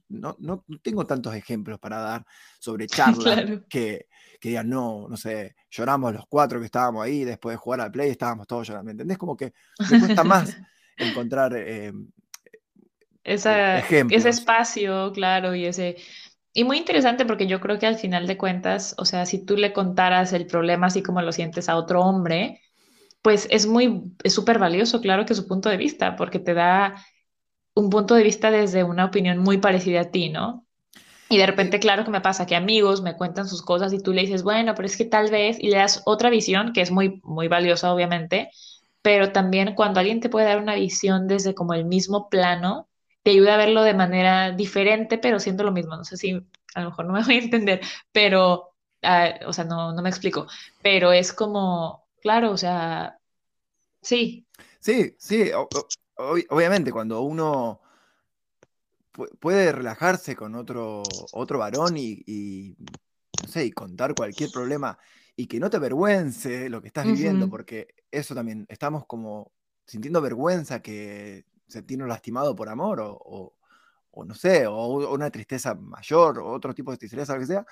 no, 0.08 0.36
no, 0.38 0.64
tengo 0.82 1.06
tantos 1.06 1.34
ejemplos 1.34 1.78
para 1.78 1.98
dar 1.98 2.26
sobre 2.58 2.86
charlas 2.86 3.62
que, 3.68 4.06
que 4.40 4.48
digan, 4.48 4.68
no, 4.68 5.08
no 5.08 5.16
sé, 5.16 5.56
lloramos 5.70 6.12
los 6.12 6.26
cuatro 6.26 6.58
que 6.58 6.66
estábamos 6.66 7.04
ahí, 7.04 7.24
después 7.24 7.54
de 7.54 7.58
jugar 7.58 7.80
al 7.80 7.90
play 7.90 8.10
estábamos 8.10 8.46
todos 8.46 8.66
llorando, 8.68 8.86
¿me 8.86 8.92
entendés? 8.92 9.18
Como 9.18 9.36
que 9.36 9.52
me 9.90 10.00
cuesta 10.00 10.24
más 10.24 10.56
encontrar 10.96 11.54
eh, 11.56 11.92
Esa, 13.24 13.80
ese 14.08 14.28
espacio, 14.28 15.12
claro, 15.12 15.54
y 15.54 15.66
ese... 15.66 15.96
Y 16.52 16.64
muy 16.64 16.78
interesante 16.78 17.26
porque 17.26 17.46
yo 17.46 17.60
creo 17.60 17.78
que 17.78 17.86
al 17.86 17.98
final 17.98 18.26
de 18.26 18.38
cuentas, 18.38 18.94
o 18.98 19.04
sea, 19.04 19.26
si 19.26 19.44
tú 19.44 19.56
le 19.56 19.72
contaras 19.74 20.32
el 20.32 20.46
problema 20.46 20.86
así 20.86 21.02
como 21.02 21.20
lo 21.20 21.32
sientes 21.32 21.68
a 21.68 21.76
otro 21.76 22.00
hombre, 22.02 22.62
pues 23.22 23.48
es 23.50 23.66
muy, 23.66 24.02
es 24.24 24.34
súper 24.34 24.58
valioso, 24.58 25.00
claro 25.00 25.26
que 25.26 25.34
su 25.34 25.46
punto 25.48 25.68
de 25.68 25.76
vista, 25.78 26.16
porque 26.16 26.38
te 26.40 26.54
da 26.54 26.96
un 27.74 27.90
punto 27.90 28.14
de 28.14 28.22
vista 28.24 28.50
desde 28.50 28.84
una 28.84 29.06
opinión 29.06 29.38
muy 29.38 29.58
parecida 29.58 30.02
a 30.02 30.10
ti, 30.10 30.30
¿no? 30.30 30.66
Y 31.28 31.38
de 31.38 31.46
repente, 31.46 31.80
claro 31.80 32.04
que 32.04 32.10
me 32.10 32.20
pasa 32.20 32.46
que 32.46 32.56
amigos 32.56 33.02
me 33.02 33.16
cuentan 33.16 33.48
sus 33.48 33.62
cosas 33.62 33.92
y 33.92 34.00
tú 34.00 34.12
le 34.12 34.22
dices, 34.22 34.42
bueno, 34.44 34.74
pero 34.74 34.86
es 34.86 34.96
que 34.96 35.04
tal 35.04 35.30
vez, 35.30 35.58
y 35.60 35.70
le 35.70 35.78
das 35.78 36.02
otra 36.06 36.30
visión 36.30 36.72
que 36.72 36.82
es 36.82 36.90
muy, 36.92 37.20
muy 37.24 37.48
valiosa, 37.48 37.92
obviamente, 37.92 38.50
pero 39.02 39.32
también 39.32 39.74
cuando 39.74 40.00
alguien 40.00 40.20
te 40.20 40.28
puede 40.28 40.46
dar 40.46 40.60
una 40.60 40.74
visión 40.74 41.28
desde 41.28 41.54
como 41.54 41.74
el 41.74 41.84
mismo 41.84 42.28
plano, 42.28 42.88
te 43.22 43.30
ayuda 43.30 43.54
a 43.54 43.58
verlo 43.58 43.82
de 43.82 43.94
manera 43.94 44.52
diferente, 44.52 45.18
pero 45.18 45.40
siendo 45.40 45.64
lo 45.64 45.72
mismo. 45.72 45.96
No 45.96 46.04
sé 46.04 46.16
si 46.16 46.32
a 46.74 46.80
lo 46.80 46.90
mejor 46.90 47.06
no 47.06 47.12
me 47.12 47.24
voy 47.24 47.36
a 47.36 47.42
entender, 47.42 47.80
pero, 48.12 48.74
ah, 49.02 49.34
o 49.46 49.52
sea, 49.52 49.64
no, 49.64 49.92
no 49.92 50.02
me 50.02 50.08
explico, 50.08 50.46
pero 50.82 51.12
es 51.12 51.32
como, 51.32 52.06
claro, 52.20 52.52
o 52.52 52.56
sea, 52.56 53.18
sí. 54.02 54.46
Sí, 54.78 55.16
sí, 55.18 55.50
obviamente 56.16 56.92
cuando 56.92 57.22
uno 57.22 57.80
puede 59.40 59.72
relajarse 59.72 60.36
con 60.36 60.54
otro, 60.54 61.02
otro 61.32 61.58
varón 61.58 61.96
y, 61.96 62.76
no 63.42 63.48
sé, 63.48 63.64
y 63.64 63.72
contar 63.72 64.14
cualquier 64.14 64.50
problema 64.50 64.98
y 65.36 65.46
que 65.46 65.60
no 65.60 65.68
te 65.68 65.76
avergüence 65.76 66.70
lo 66.70 66.80
que 66.80 66.88
estás 66.88 67.04
viviendo, 67.04 67.48
porque 67.50 67.94
eso 68.10 68.34
también, 68.34 68.64
estamos 68.68 69.04
como 69.06 69.52
sintiendo 69.84 70.22
vergüenza 70.22 70.80
que 70.80 71.44
se 71.68 71.82
tiene 71.82 72.06
lastimado 72.06 72.56
por 72.56 72.68
amor 72.68 73.00
o, 73.02 73.54
no 74.24 74.34
sé, 74.34 74.66
o, 74.66 75.12
una 75.12 75.30
tristeza 75.30 75.74
mayor 75.74 76.38
o 76.38 76.48
otro 76.48 76.74
tipo 76.74 76.90
de 76.90 76.96
tristeza, 76.96 77.34
lo 77.34 77.40
que 77.40 77.46
sea, 77.46 77.66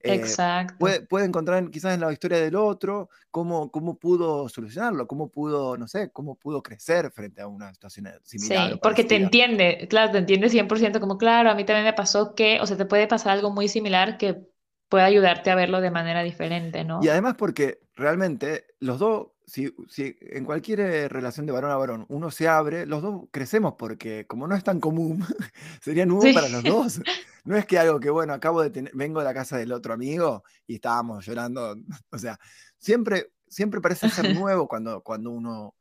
eh, 0.00 0.14
Exacto. 0.14 0.76
Puede, 1.08 1.26
encontrar 1.26 1.68
quizás 1.70 1.94
en 1.94 2.02
la 2.02 2.12
historia 2.12 2.38
del 2.38 2.54
otro 2.54 3.10
cómo, 3.32 3.72
cómo 3.72 3.98
pudo 3.98 4.48
solucionarlo, 4.48 5.08
cómo 5.08 5.28
pudo, 5.28 5.76
no 5.76 5.88
sé, 5.88 6.12
cómo 6.12 6.36
pudo 6.36 6.62
crecer 6.62 7.10
frente 7.10 7.40
a 7.40 7.48
una 7.48 7.74
situación 7.74 8.06
similar. 8.22 8.74
Sí, 8.74 8.78
porque 8.80 9.02
te 9.02 9.16
entiende, 9.16 9.88
claro, 9.90 10.12
te 10.12 10.18
entiende 10.18 10.50
100% 10.50 11.00
como, 11.00 11.18
claro, 11.18 11.50
a 11.50 11.56
mí 11.56 11.64
también 11.64 11.84
me 11.84 11.94
pasó 11.94 12.36
que, 12.36 12.60
o 12.60 12.66
sea, 12.66 12.76
te 12.76 12.84
puede 12.84 13.08
pasar 13.08 13.32
algo 13.32 13.50
muy 13.50 13.66
similar 13.66 14.18
que 14.18 14.46
puede 14.88 15.04
ayudarte 15.04 15.50
a 15.50 15.54
verlo 15.54 15.80
de 15.80 15.90
manera 15.90 16.22
diferente, 16.22 16.84
¿no? 16.84 17.00
Y 17.02 17.08
además 17.08 17.34
porque 17.36 17.80
realmente 17.94 18.66
los 18.80 18.98
dos 18.98 19.28
si, 19.48 19.74
en 20.20 20.44
cualquier 20.44 20.80
eh, 20.80 21.08
relación 21.08 21.46
de 21.46 21.52
varón 21.52 21.70
a 21.70 21.76
varón 21.76 22.04
uno 22.08 22.30
se 22.30 22.48
abre, 22.48 22.84
los 22.84 23.00
dos 23.00 23.24
crecemos 23.30 23.74
porque 23.78 24.26
como 24.26 24.46
no 24.46 24.54
es 24.54 24.62
tan 24.62 24.78
común, 24.78 25.24
sería 25.80 26.04
nuevo 26.04 26.32
para 26.34 26.48
los 26.48 26.62
dos. 26.64 27.00
No 27.44 27.56
es 27.56 27.64
que 27.64 27.78
algo 27.78 27.98
que, 27.98 28.10
bueno, 28.10 28.34
acabo 28.34 28.62
de 28.62 28.68
tener, 28.68 28.92
vengo 28.94 29.20
de 29.20 29.24
la 29.24 29.32
casa 29.32 29.56
del 29.56 29.72
otro 29.72 29.94
amigo 29.94 30.44
y 30.66 30.74
estábamos 30.74 31.24
llorando. 31.24 31.76
O 32.10 32.18
sea, 32.18 32.38
siempre, 32.76 33.32
siempre 33.48 33.80
parece 33.80 34.10
ser 34.10 34.34
nuevo 34.34 34.68
cuando, 34.68 35.00
cuando 35.02 35.30
uno 35.30 35.74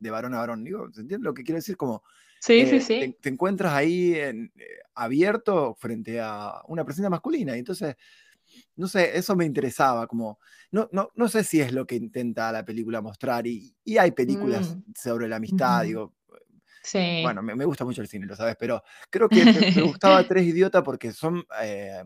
de 0.00 0.10
varón 0.10 0.34
a 0.34 0.38
varón. 0.38 0.64
Digo, 0.64 0.90
¿se 0.92 1.02
entiende 1.02 1.24
lo 1.24 1.34
que 1.34 1.44
quiero 1.44 1.58
decir? 1.58 1.76
Como 1.76 2.02
sí, 2.40 2.66
sí, 2.66 2.76
eh, 2.76 2.80
sí. 2.80 3.16
Te, 3.20 3.28
encuentras 3.28 3.72
ahí 3.72 4.14
en, 4.14 4.52
eh, 4.56 4.64
abierto 4.94 5.74
frente 5.74 6.20
a 6.20 6.60
una 6.66 6.84
presencia 6.84 7.10
masculina. 7.10 7.54
Y 7.54 7.60
entonces 7.60 7.94
no 8.76 8.88
sé, 8.88 9.16
eso 9.16 9.36
me 9.36 9.44
interesaba, 9.44 10.06
como, 10.06 10.38
no, 10.70 10.88
no, 10.92 11.10
no 11.14 11.28
sé 11.28 11.44
si 11.44 11.60
es 11.60 11.72
lo 11.72 11.86
que 11.86 11.96
intenta 11.96 12.52
la 12.52 12.64
película 12.64 13.00
mostrar, 13.00 13.46
y, 13.46 13.74
y 13.84 13.98
hay 13.98 14.10
películas 14.12 14.76
mm. 14.76 14.92
sobre 14.94 15.28
la 15.28 15.36
amistad, 15.36 15.82
digo, 15.84 16.14
sí. 16.82 17.20
bueno, 17.22 17.42
me, 17.42 17.54
me, 17.54 17.64
gusta 17.64 17.84
mucho 17.84 18.02
el 18.02 18.08
cine, 18.08 18.26
lo 18.26 18.36
sabes, 18.36 18.56
pero 18.58 18.82
creo 19.10 19.28
que 19.28 19.44
me, 19.44 19.82
gustaba 19.82 20.22
Tres 20.28 20.44
Idiotas 20.44 20.82
porque 20.82 21.12
son 21.12 21.44
eh, 21.62 22.04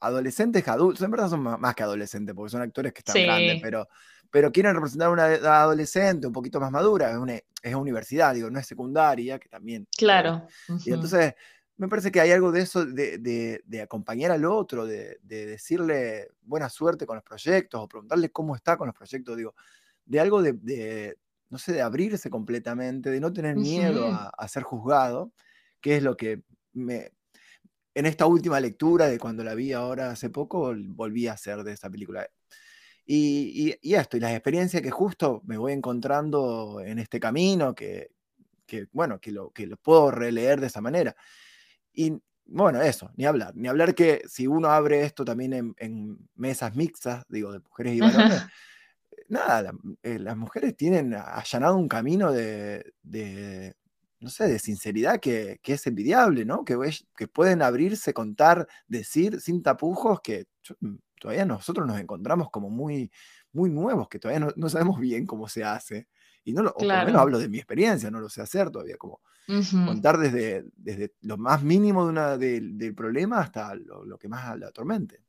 adolescentes, 0.00 0.66
adultos, 0.68 1.02
en 1.02 1.10
verdad 1.10 1.28
son 1.28 1.42
más, 1.42 1.74
que 1.74 1.82
adolescentes, 1.82 2.34
porque 2.34 2.50
son 2.50 2.62
actores 2.62 2.92
que 2.92 3.00
están 3.00 3.22
grandes, 3.22 3.60
pero, 3.62 3.88
pero 4.30 4.52
quieren 4.52 4.74
representar 4.74 5.10
una 5.10 5.24
adolescente 5.24 6.26
un 6.26 6.32
poquito 6.32 6.60
más 6.60 6.70
madura, 6.70 7.10
es 7.10 7.16
una, 7.16 7.34
es 7.34 7.74
universidad, 7.74 8.34
digo, 8.34 8.50
no 8.50 8.58
es 8.58 8.66
secundaria, 8.66 9.38
que 9.38 9.48
también... 9.48 9.86
Claro. 9.96 10.46
Y 10.84 10.92
entonces 10.92 11.34
me 11.78 11.88
parece 11.88 12.10
que 12.10 12.20
hay 12.20 12.30
algo 12.30 12.52
de 12.52 12.62
eso, 12.62 12.86
de, 12.86 13.80
acompañar 13.82 14.30
al 14.30 14.44
otro, 14.44 14.86
de, 14.86 15.18
decirle 15.22 16.30
buena 16.42 16.68
suerte 16.68 17.06
con 17.06 17.16
los 17.16 17.24
proyectos 17.24 17.80
o 17.80 17.88
preguntarle 17.88 18.30
cómo 18.30 18.56
está 18.56 18.76
con 18.76 18.86
los 18.86 18.96
proyectos, 18.96 19.36
digo, 19.36 19.54
de 20.04 20.20
algo 20.20 20.42
de, 20.42 21.18
no 21.50 21.58
sé, 21.58 21.72
de 21.72 21.82
abrirse 21.82 22.30
completamente, 22.30 23.10
de 23.10 23.20
no 23.20 23.32
tener 23.32 23.56
miedo 23.56 24.06
a, 24.06 24.48
ser 24.48 24.62
juzgado, 24.62 25.32
que 25.80 25.96
es 25.96 26.02
lo 26.02 26.16
que 26.16 26.42
me... 26.72 27.12
En 27.94 28.04
esta 28.04 28.26
última 28.26 28.60
lectura 28.60 29.08
de 29.08 29.18
cuando 29.18 29.42
la 29.42 29.54
vi 29.54 29.72
ahora 29.72 30.10
hace 30.10 30.28
poco, 30.28 30.74
volví 30.76 31.28
a 31.28 31.32
hacer 31.32 31.64
de 31.64 31.72
esta 31.72 31.88
película. 31.88 32.28
Y, 33.06 33.74
esto, 33.94 34.16
y 34.16 34.20
las 34.20 34.32
experiencias 34.32 34.82
que 34.82 34.90
justo 34.90 35.40
me 35.46 35.56
voy 35.56 35.72
encontrando 35.72 36.82
en 36.84 36.98
este 36.98 37.18
camino, 37.20 37.74
que, 37.74 38.10
bueno, 38.92 39.18
que 39.18 39.32
lo, 39.32 39.50
que 39.50 39.66
lo 39.66 39.78
puedo 39.78 40.10
releer 40.10 40.60
de 40.60 40.66
esa 40.66 40.82
manera. 40.82 41.16
Y 41.96 42.22
bueno, 42.44 42.80
eso, 42.80 43.10
ni 43.16 43.24
hablar. 43.24 43.56
Ni 43.56 43.66
hablar 43.66 43.94
que 43.94 44.22
si 44.28 44.46
uno 44.46 44.68
abre 44.68 45.02
esto 45.02 45.24
también 45.24 45.74
en, 45.76 46.18
mesas 46.36 46.76
mixtas, 46.76 47.24
digo, 47.28 47.52
de 47.52 47.58
mujeres 47.58 47.94
y 47.94 48.00
varones, 48.00 48.42
nada, 49.28 49.72
eh, 50.02 50.18
las 50.18 50.36
mujeres 50.36 50.76
tienen 50.76 51.14
allanado 51.14 51.76
un 51.76 51.88
camino 51.88 52.30
de, 52.30 52.92
no 54.20 54.30
sé, 54.30 54.46
de 54.46 54.58
sinceridad 54.58 55.18
que, 55.18 55.58
es 55.64 55.86
envidiable, 55.86 56.44
¿no? 56.44 56.64
Que, 56.64 56.76
que 57.16 57.26
pueden 57.26 57.62
abrirse, 57.62 58.14
contar, 58.14 58.68
decir 58.86 59.40
sin 59.40 59.62
tapujos 59.62 60.20
que 60.20 60.46
mm, 60.80 60.96
todavía 61.20 61.46
nosotros 61.46 61.86
nos 61.86 61.98
encontramos 61.98 62.50
como 62.50 62.70
muy, 62.70 63.10
muy 63.52 63.70
nuevos, 63.70 64.08
que 64.08 64.18
todavía 64.18 64.46
no, 64.54 64.68
sabemos 64.68 65.00
bien 65.00 65.26
cómo 65.26 65.48
se 65.48 65.64
hace. 65.64 66.06
Y 66.46 66.54
no 66.54 66.62
lo, 66.62 66.70
o 66.70 66.78
por 66.78 66.86
lo 66.86 67.04
menos 67.04 67.20
hablo 67.20 67.38
de 67.38 67.48
mi 67.48 67.58
experiencia, 67.58 68.10
no 68.10 68.20
lo 68.20 68.30
sé 68.30 68.40
hacer 68.40 68.70
todavía, 68.70 68.96
como 68.96 69.20
Contar 69.46 70.18
desde, 70.18 70.64
desde 70.76 71.14
lo 71.20 71.36
más 71.36 71.62
mínimo 71.62 72.04
de 72.04 72.10
una, 72.10 72.36
del 72.36 72.94
problema 72.96 73.40
hasta 73.40 73.76
lo, 73.76 74.18
que 74.18 74.28
más 74.28 74.58
la 74.58 74.68
atormente. 74.68 75.22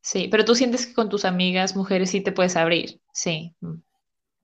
Sí, 0.00 0.28
pero 0.30 0.44
tú 0.44 0.54
sientes 0.54 0.86
que 0.86 0.94
con 0.94 1.08
tus 1.08 1.24
amigas 1.24 1.74
mujeres 1.74 2.10
sí 2.10 2.20
te 2.20 2.30
puedes 2.30 2.56
abrir, 2.56 3.00
sí, 3.12 3.56
mm, 3.60 3.74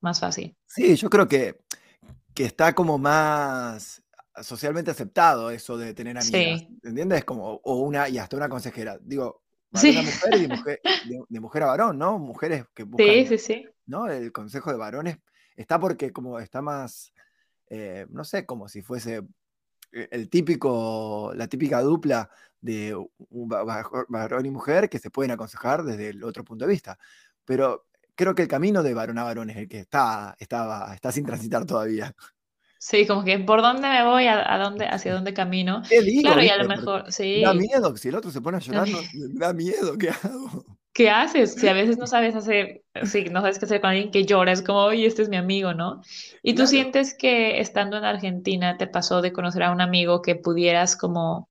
más 0.00 0.18
fácil. 0.18 0.56
Sí, 0.66 0.96
yo 0.96 1.08
creo 1.08 1.28
que, 1.28 1.60
que 2.34 2.44
está 2.44 2.74
como 2.74 2.98
más 2.98 4.02
socialmente 4.42 4.90
aceptado 4.90 5.50
eso 5.50 5.76
de 5.76 5.94
tener 5.94 6.18
amigas, 6.18 6.60
sí. 6.60 6.78
¿entiendes? 6.82 7.24
Como, 7.24 7.60
o 7.62 7.76
una, 7.82 8.08
y 8.08 8.18
hasta 8.18 8.36
una 8.36 8.48
consejera, 8.48 8.98
digo, 9.00 9.42
sí. 9.74 9.92
mujer 9.92 10.34
y 10.34 10.40
de 10.40 10.48
mujer, 10.48 10.80
de, 11.28 11.40
mujer, 11.40 11.62
a 11.62 11.66
varón, 11.66 11.98
¿no? 11.98 12.18
Mujeres 12.18 12.64
que 12.74 12.84
buscan, 12.84 13.06
sí, 13.06 13.26
sí, 13.26 13.38
sí. 13.38 13.68
¿no? 13.86 14.08
El 14.08 14.32
consejo 14.32 14.70
de 14.70 14.78
varones 14.78 15.18
está 15.56 15.78
porque 15.78 16.12
como 16.12 16.38
está 16.38 16.62
más 16.62 17.12
eh, 17.70 18.04
no 18.10 18.24
sé, 18.24 18.44
como 18.44 18.68
si 18.68 18.82
fuese 18.82 19.22
eh, 19.92 20.08
el 20.10 20.28
típico, 20.28 21.32
la 21.36 21.46
típica 21.46 21.80
dupla 21.80 22.28
de 22.60 22.94
un 23.30 23.48
varón 23.48 24.44
y 24.44 24.50
mujer 24.50 24.90
que 24.90 24.98
se 24.98 25.10
pueden 25.10 25.30
aconsejar 25.30 25.84
desde 25.84 26.08
el 26.08 26.24
otro 26.24 26.44
punto 26.44 26.66
de 26.66 26.72
vista. 26.72 26.98
Pero 27.44 27.86
creo 28.16 28.34
que 28.34 28.42
el 28.42 28.48
camino 28.48 28.82
de 28.82 28.92
varón 28.92 29.18
a 29.18 29.24
varón 29.24 29.50
es 29.50 29.56
el 29.56 29.68
que 29.68 29.78
está, 29.78 30.36
está, 30.38 30.92
está 30.92 31.12
sin 31.12 31.24
transitar 31.24 31.64
todavía. 31.64 32.14
Sí, 32.82 33.06
como 33.06 33.24
que 33.24 33.38
por 33.38 33.60
dónde 33.60 33.88
me 33.88 34.04
voy, 34.04 34.26
a, 34.26 34.56
dónde, 34.56 34.86
hacia 34.86 35.12
dónde 35.12 35.34
camino. 35.34 35.82
claro, 36.22 36.42
y 36.42 36.48
a 36.48 36.56
lo 36.56 36.66
mejor, 36.66 37.12
sí. 37.12 37.42
Da 37.42 37.52
miedo, 37.52 37.94
si 37.96 38.08
el 38.08 38.14
otro 38.14 38.30
se 38.30 38.40
pone 38.40 38.56
a 38.56 38.60
llorar, 38.60 38.88
me 38.88 39.38
da 39.38 39.52
miedo, 39.52 39.98
¿qué 39.98 40.08
hago? 40.08 40.64
¿qué 40.92 41.10
haces? 41.10 41.54
Si 41.54 41.68
a 41.68 41.72
veces 41.72 41.98
no 41.98 42.06
sabes 42.06 42.34
hacer, 42.34 42.82
si 43.04 43.24
no 43.24 43.40
sabes 43.40 43.58
qué 43.58 43.64
hacer 43.64 43.80
con 43.80 43.90
alguien 43.90 44.10
que 44.10 44.24
llora, 44.24 44.52
es 44.52 44.62
como, 44.62 44.80
oye, 44.80 45.06
este 45.06 45.22
es 45.22 45.28
mi 45.28 45.36
amigo, 45.36 45.74
¿no? 45.74 46.02
Y 46.42 46.54
tú 46.54 46.66
sientes 46.66 47.14
que 47.14 47.60
estando 47.60 47.96
en 47.96 48.04
Argentina 48.04 48.76
te 48.76 48.86
pasó 48.86 49.22
de 49.22 49.32
conocer 49.32 49.62
a 49.62 49.72
un 49.72 49.80
amigo 49.80 50.22
que 50.22 50.36
pudieras 50.36 50.96
como 50.96 51.48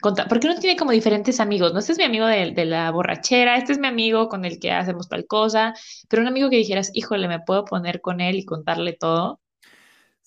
contar, 0.00 0.28
porque 0.28 0.48
uno 0.48 0.58
tiene 0.60 0.76
como 0.76 0.90
diferentes 0.90 1.40
amigos, 1.40 1.72
¿no? 1.72 1.78
Este 1.78 1.92
es 1.92 1.98
mi 1.98 2.04
amigo 2.04 2.26
de, 2.26 2.52
de, 2.52 2.64
la 2.66 2.90
borrachera, 2.90 3.56
este 3.56 3.72
es 3.72 3.78
mi 3.78 3.86
amigo 3.86 4.28
con 4.28 4.44
el 4.44 4.58
que 4.58 4.72
hacemos 4.72 5.08
tal 5.08 5.26
cosa, 5.26 5.74
pero 6.08 6.22
un 6.22 6.28
amigo 6.28 6.50
que 6.50 6.56
dijeras, 6.56 6.90
híjole, 6.94 7.28
me 7.28 7.40
puedo 7.40 7.64
poner 7.64 8.00
con 8.00 8.20
él 8.20 8.36
y 8.36 8.44
contarle 8.44 8.92
todo. 8.92 9.40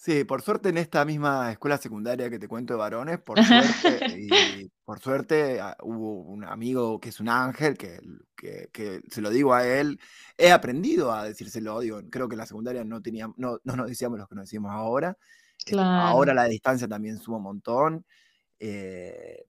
Sí, 0.08 0.24
por 0.24 0.42
suerte 0.42 0.70
en 0.70 0.78
esta 0.78 1.04
misma 1.04 1.52
escuela 1.52 1.78
secundaria 1.78 2.30
que 2.30 2.40
te 2.40 2.48
cuento 2.48 2.72
de 2.72 2.80
varones, 2.80 3.20
por 3.20 3.44
suerte, 3.44 4.16
y 4.18 4.72
por 4.86 5.00
suerte 5.00 5.60
ah, 5.60 5.76
hubo 5.84 6.22
un 6.22 6.46
amigo 6.46 6.98
que 6.98 7.10
es 7.10 7.20
un 7.20 7.28
ángel, 7.28 7.78
que, 7.78 8.00
que, 8.72 9.02
se 9.10 9.22
lo 9.22 9.30
digo 9.30 9.54
a 9.54 9.68
él, 9.68 10.00
he 10.38 10.50
aprendido 10.50 11.12
a 11.12 11.26
decírselo, 11.26 11.82
digo, 11.82 12.00
creo 12.10 12.30
que 12.30 12.36
en 12.36 12.40
la 12.40 12.46
secundaria 12.46 12.86
no, 12.86 13.02
teníamos, 13.02 13.38
no, 13.38 13.60
no 13.66 13.76
nos 13.76 13.90
decíamos 13.90 14.18
lo 14.18 14.28
que 14.28 14.36
nos 14.36 14.46
decimos 14.46 14.72
ahora, 14.72 15.18
este, 15.58 15.78
ahora 15.78 16.34
la 16.34 16.46
distancia 16.46 16.88
también 16.88 17.18
suma 17.18 17.36
un 17.36 17.44
montón, 17.44 18.06
eh, 18.60 19.44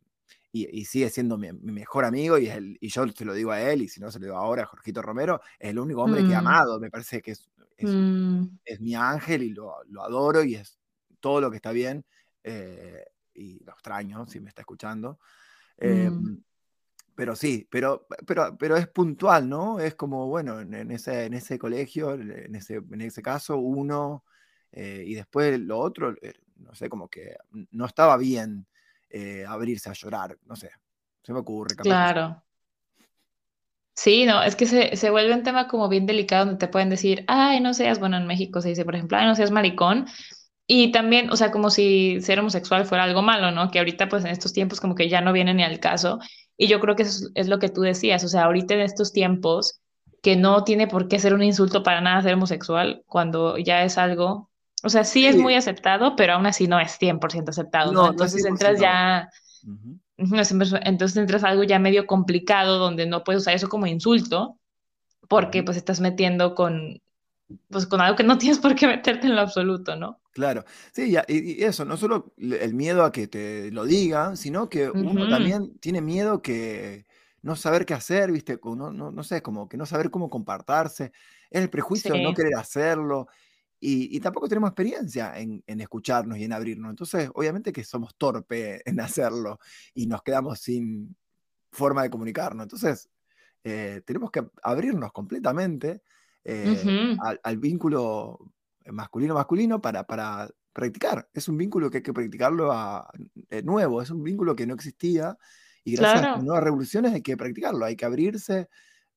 y, 0.51 0.85
sigue 0.87 1.09
siendo 1.09 1.39
mi, 1.39 1.53
mejor 1.53 2.05
amigo, 2.05 2.37
y, 2.37 2.49
el, 2.49 2.77
y 2.81 2.89
yo 2.89 3.07
se 3.07 3.25
lo 3.25 3.33
digo 3.33 3.53
a 3.53 3.61
él, 3.61 3.83
y 3.83 3.89
si 3.89 4.01
no 4.01 4.11
se 4.11 4.19
lo 4.19 4.25
digo 4.27 4.37
ahora 4.37 4.65
a 4.65 4.67
Jorgito 4.67 5.03
Romero, 5.03 5.41
es 5.57 5.71
el 5.71 5.79
único 5.79 6.03
hombre 6.03 6.23
que 6.23 6.33
he 6.33 6.35
mm. 6.35 6.39
amado, 6.39 6.81
me 6.81 6.91
parece 6.91 7.23
que 7.23 7.31
es 7.31 7.49
Mm. 7.81 8.59
es, 8.65 8.81
mi 8.81 8.95
ángel 8.95 9.43
y 9.43 9.51
lo, 9.51 9.75
adoro 10.03 10.43
y 10.43 10.57
es 10.57 10.79
todo 11.21 11.41
lo 11.41 11.51
que 11.51 11.57
está 11.57 11.73
bien. 11.73 12.05
Eh, 12.43 13.05
y 13.35 13.63
lo 13.65 13.73
extraño 13.73 14.27
si 14.27 14.41
me 14.41 14.49
está 14.49 14.63
escuchando. 14.63 15.19
Eh, 15.77 16.11
mm. 16.11 16.43
pero 17.15 17.37
sí, 17.37 17.67
pero, 17.71 18.07
pero, 18.27 18.57
pero 18.59 18.77
es 18.77 18.89
puntual, 18.89 19.49
¿no? 19.49 19.81
Es 19.81 19.95
como, 19.95 20.27
bueno, 20.27 20.61
en, 20.61 20.91
ese, 20.91 21.27
en 21.27 21.35
ese 21.35 21.59
colegio, 21.59 22.15
en 22.15 22.55
ese, 22.55 22.77
en 22.77 23.01
ese 23.01 23.23
caso, 23.23 23.59
uno, 23.59 24.25
eh, 24.73 25.05
y 25.07 25.15
después 25.15 25.59
lo 25.61 25.79
otro, 25.79 26.15
eh, 26.21 26.35
no 26.57 26.75
sé, 26.75 26.89
como 26.89 27.09
que 27.09 27.37
no 27.71 27.87
estaba 27.87 28.17
bien 28.17 28.67
abrirse 29.47 29.89
a 29.89 29.95
llorar, 29.95 30.37
no 30.45 30.55
sé, 30.55 30.71
se 31.23 31.33
me 31.33 31.39
ocurre. 31.39 31.77
Claro. 31.77 32.43
Sí, 34.01 34.27
no, 34.27 34.45
es 34.45 34.55
que 34.55 34.67
se, 34.67 34.95
se, 34.95 35.11
vuelve 35.11 35.35
un 35.35 35.43
tema 35.43 35.67
como 35.67 35.89
bien 35.89 36.07
delicado 36.07 36.45
donde 36.45 36.61
te 36.61 36.69
pueden 36.69 36.89
decir, 36.89 37.25
ay, 37.27 37.59
no 37.59 37.75
seas, 37.75 37.99
bueno, 37.99 38.17
en 38.17 38.29
México 38.29 38.61
se 38.61 38.69
dice, 38.69 38.85
por 38.85 38.95
ejemplo, 38.95 39.19
ay, 39.19 39.27
no 39.27 39.35
seas 39.35 39.51
maricón, 39.51 40.07
y 40.69 40.93
también, 40.93 41.33
o 41.33 41.37
sea, 41.37 41.51
como 41.51 41.69
si 41.69 42.21
ser 42.21 42.39
homosexual 42.39 42.85
fuera 42.85 43.03
algo 43.03 43.23
malo, 43.23 43.51
¿no? 43.51 43.73
Que 43.73 43.81
ahorita, 43.81 44.09
pues 44.09 44.25
en 44.25 44.31
estos 44.31 44.53
tiempos, 44.53 44.79
como 44.81 44.95
que 44.95 45.09
ya 45.09 45.21
no 45.21 45.33
viene 45.33 45.53
ni 45.53 45.65
al 45.65 45.81
caso. 45.81 46.21
Y 46.57 46.69
yo 46.69 46.79
creo 46.79 46.95
que 46.95 47.03
eso 47.03 47.27
es 47.35 47.49
lo 47.49 47.59
que 47.59 47.71
tú 47.71 47.81
decías, 47.81 48.23
o 48.23 48.29
sea, 48.29 48.45
ahorita 48.45 48.75
en 48.75 48.83
estos 48.83 49.13
tiempos, 49.13 49.81
que 50.23 50.37
no 50.37 50.63
tiene 50.63 50.87
por 50.87 51.09
qué 51.09 51.19
ser 51.19 51.35
un 51.35 51.43
insulto 51.43 51.83
para 51.83 52.01
nada 52.01 52.23
ser 52.23 52.35
homosexual, 52.35 53.03
cuando 53.09 53.59
ya 53.59 53.83
es 53.83 53.99
algo, 53.99 54.49
o 54.85 54.91
sea, 54.91 55.03
sí, 55.03 55.27
es 55.27 55.37
muy 55.37 55.57
aceptado, 55.57 56.15
pero 56.15 56.35
aún 56.35 56.47
así 56.47 56.69
no 56.69 56.79
es 56.79 56.97
100% 57.01 57.49
aceptado, 57.49 57.91
¿no? 57.91 58.11
Entonces 58.11 58.45
entras 58.45 58.79
ya, 58.79 59.29
entonces 60.19 61.17
entras 61.17 61.45
a 61.45 61.49
algo 61.49 61.63
ya 61.63 61.79
medio 61.79 62.07
complicado, 62.07 62.79
donde 62.79 63.07
no 63.07 63.25
puedes 63.25 63.43
usar 63.43 63.55
eso 63.55 63.69
como 63.69 63.87
insulto, 63.87 64.59
porque 65.29 65.63
pues 65.63 65.77
estás 65.77 66.01
metiendo 66.01 66.55
con, 66.55 67.01
pues 67.71 67.87
con 67.87 68.01
algo 68.01 68.17
que 68.17 68.25
no 68.25 68.39
tienes 68.39 68.59
por 68.59 68.75
qué 68.75 68.87
meterte 68.87 69.29
en 69.29 69.37
lo 69.37 69.43
absoluto, 69.43 69.97
¿no? 69.97 70.21
Claro, 70.33 70.65
sí, 70.93 71.15
y, 71.29 71.65
eso, 71.65 71.85
no 71.85 71.97
solo 71.97 72.33
el 72.37 72.75
miedo 72.75 73.05
a 73.05 73.13
que 73.13 73.27
te 73.27 73.71
lo 73.71 73.85
digan, 73.85 74.37
sino 74.37 74.69
que 74.69 74.89
uno 74.89 75.29
también 75.29 75.79
tiene 75.79 76.01
miedo 76.01 76.43
que 76.43 77.07
no 77.43 77.57
saber 77.57 77.87
qué 77.87 77.95
hacer, 77.95 78.31
¿viste? 78.31 78.59
No, 78.63 78.93
no, 78.93 79.11
no 79.11 79.25
sé, 79.25 79.43
como 79.43 79.69
que 79.69 79.77
no 79.77 79.87
saber 79.87 80.11
cómo 80.11 80.31
compartarse, 80.31 81.13
es 81.51 81.63
el 81.63 81.71
prejuicio 81.71 82.13
de 82.13 82.23
no 82.23 82.35
querer 82.35 82.55
hacerlo, 82.57 83.29
y, 83.81 84.19
tampoco 84.21 84.49
tenemos 84.49 84.71
experiencia 84.71 85.39
en, 85.39 85.63
escucharnos 85.67 86.39
y 86.39 86.45
en 86.45 86.53
abrirnos, 86.53 86.91
entonces 86.91 87.31
obviamente 87.35 87.73
que 87.73 87.85
somos 87.85 88.17
torpe 88.17 88.83
en 88.89 89.01
hacerlo 89.01 89.61
y 89.95 90.07
nos 90.07 90.23
quedamos 90.23 90.61
sin 90.61 91.17
forma 91.71 92.03
de 92.03 92.11
comunicarnos, 92.11 92.65
entonces 92.65 93.09
eh, 93.63 94.03
tenemos 94.05 94.31
que 94.31 94.45
abrirnos 94.63 95.13
completamente 95.13 96.03
eh, 96.45 97.17
al, 97.43 97.59
vínculo 97.59 98.53
masculino-masculino 98.87 99.81
para, 99.81 100.05
para 100.05 100.49
practicar. 100.73 101.29
Es 101.35 101.49
un 101.49 101.57
vínculo 101.57 101.91
que 101.91 101.99
hay 101.99 102.03
que 102.03 102.13
practicarlo 102.13 102.73
a, 102.73 103.11
eh, 103.51 103.63
nuevo, 103.63 104.01
es 104.01 104.11
un 104.11 104.23
vínculo 104.23 104.57
que 104.57 104.67
no 104.67 104.75
existía 104.75 105.37
y 105.85 105.97
gracias 105.97 106.25
a 106.25 106.31
las 106.33 106.45
nuevas 106.45 106.65
revoluciones 106.65 107.13
hay 107.13 107.23
que 107.23 107.37
practicarlo, 107.37 107.85
hay 107.85 107.97
que 107.97 108.05
abrirse, 108.05 108.69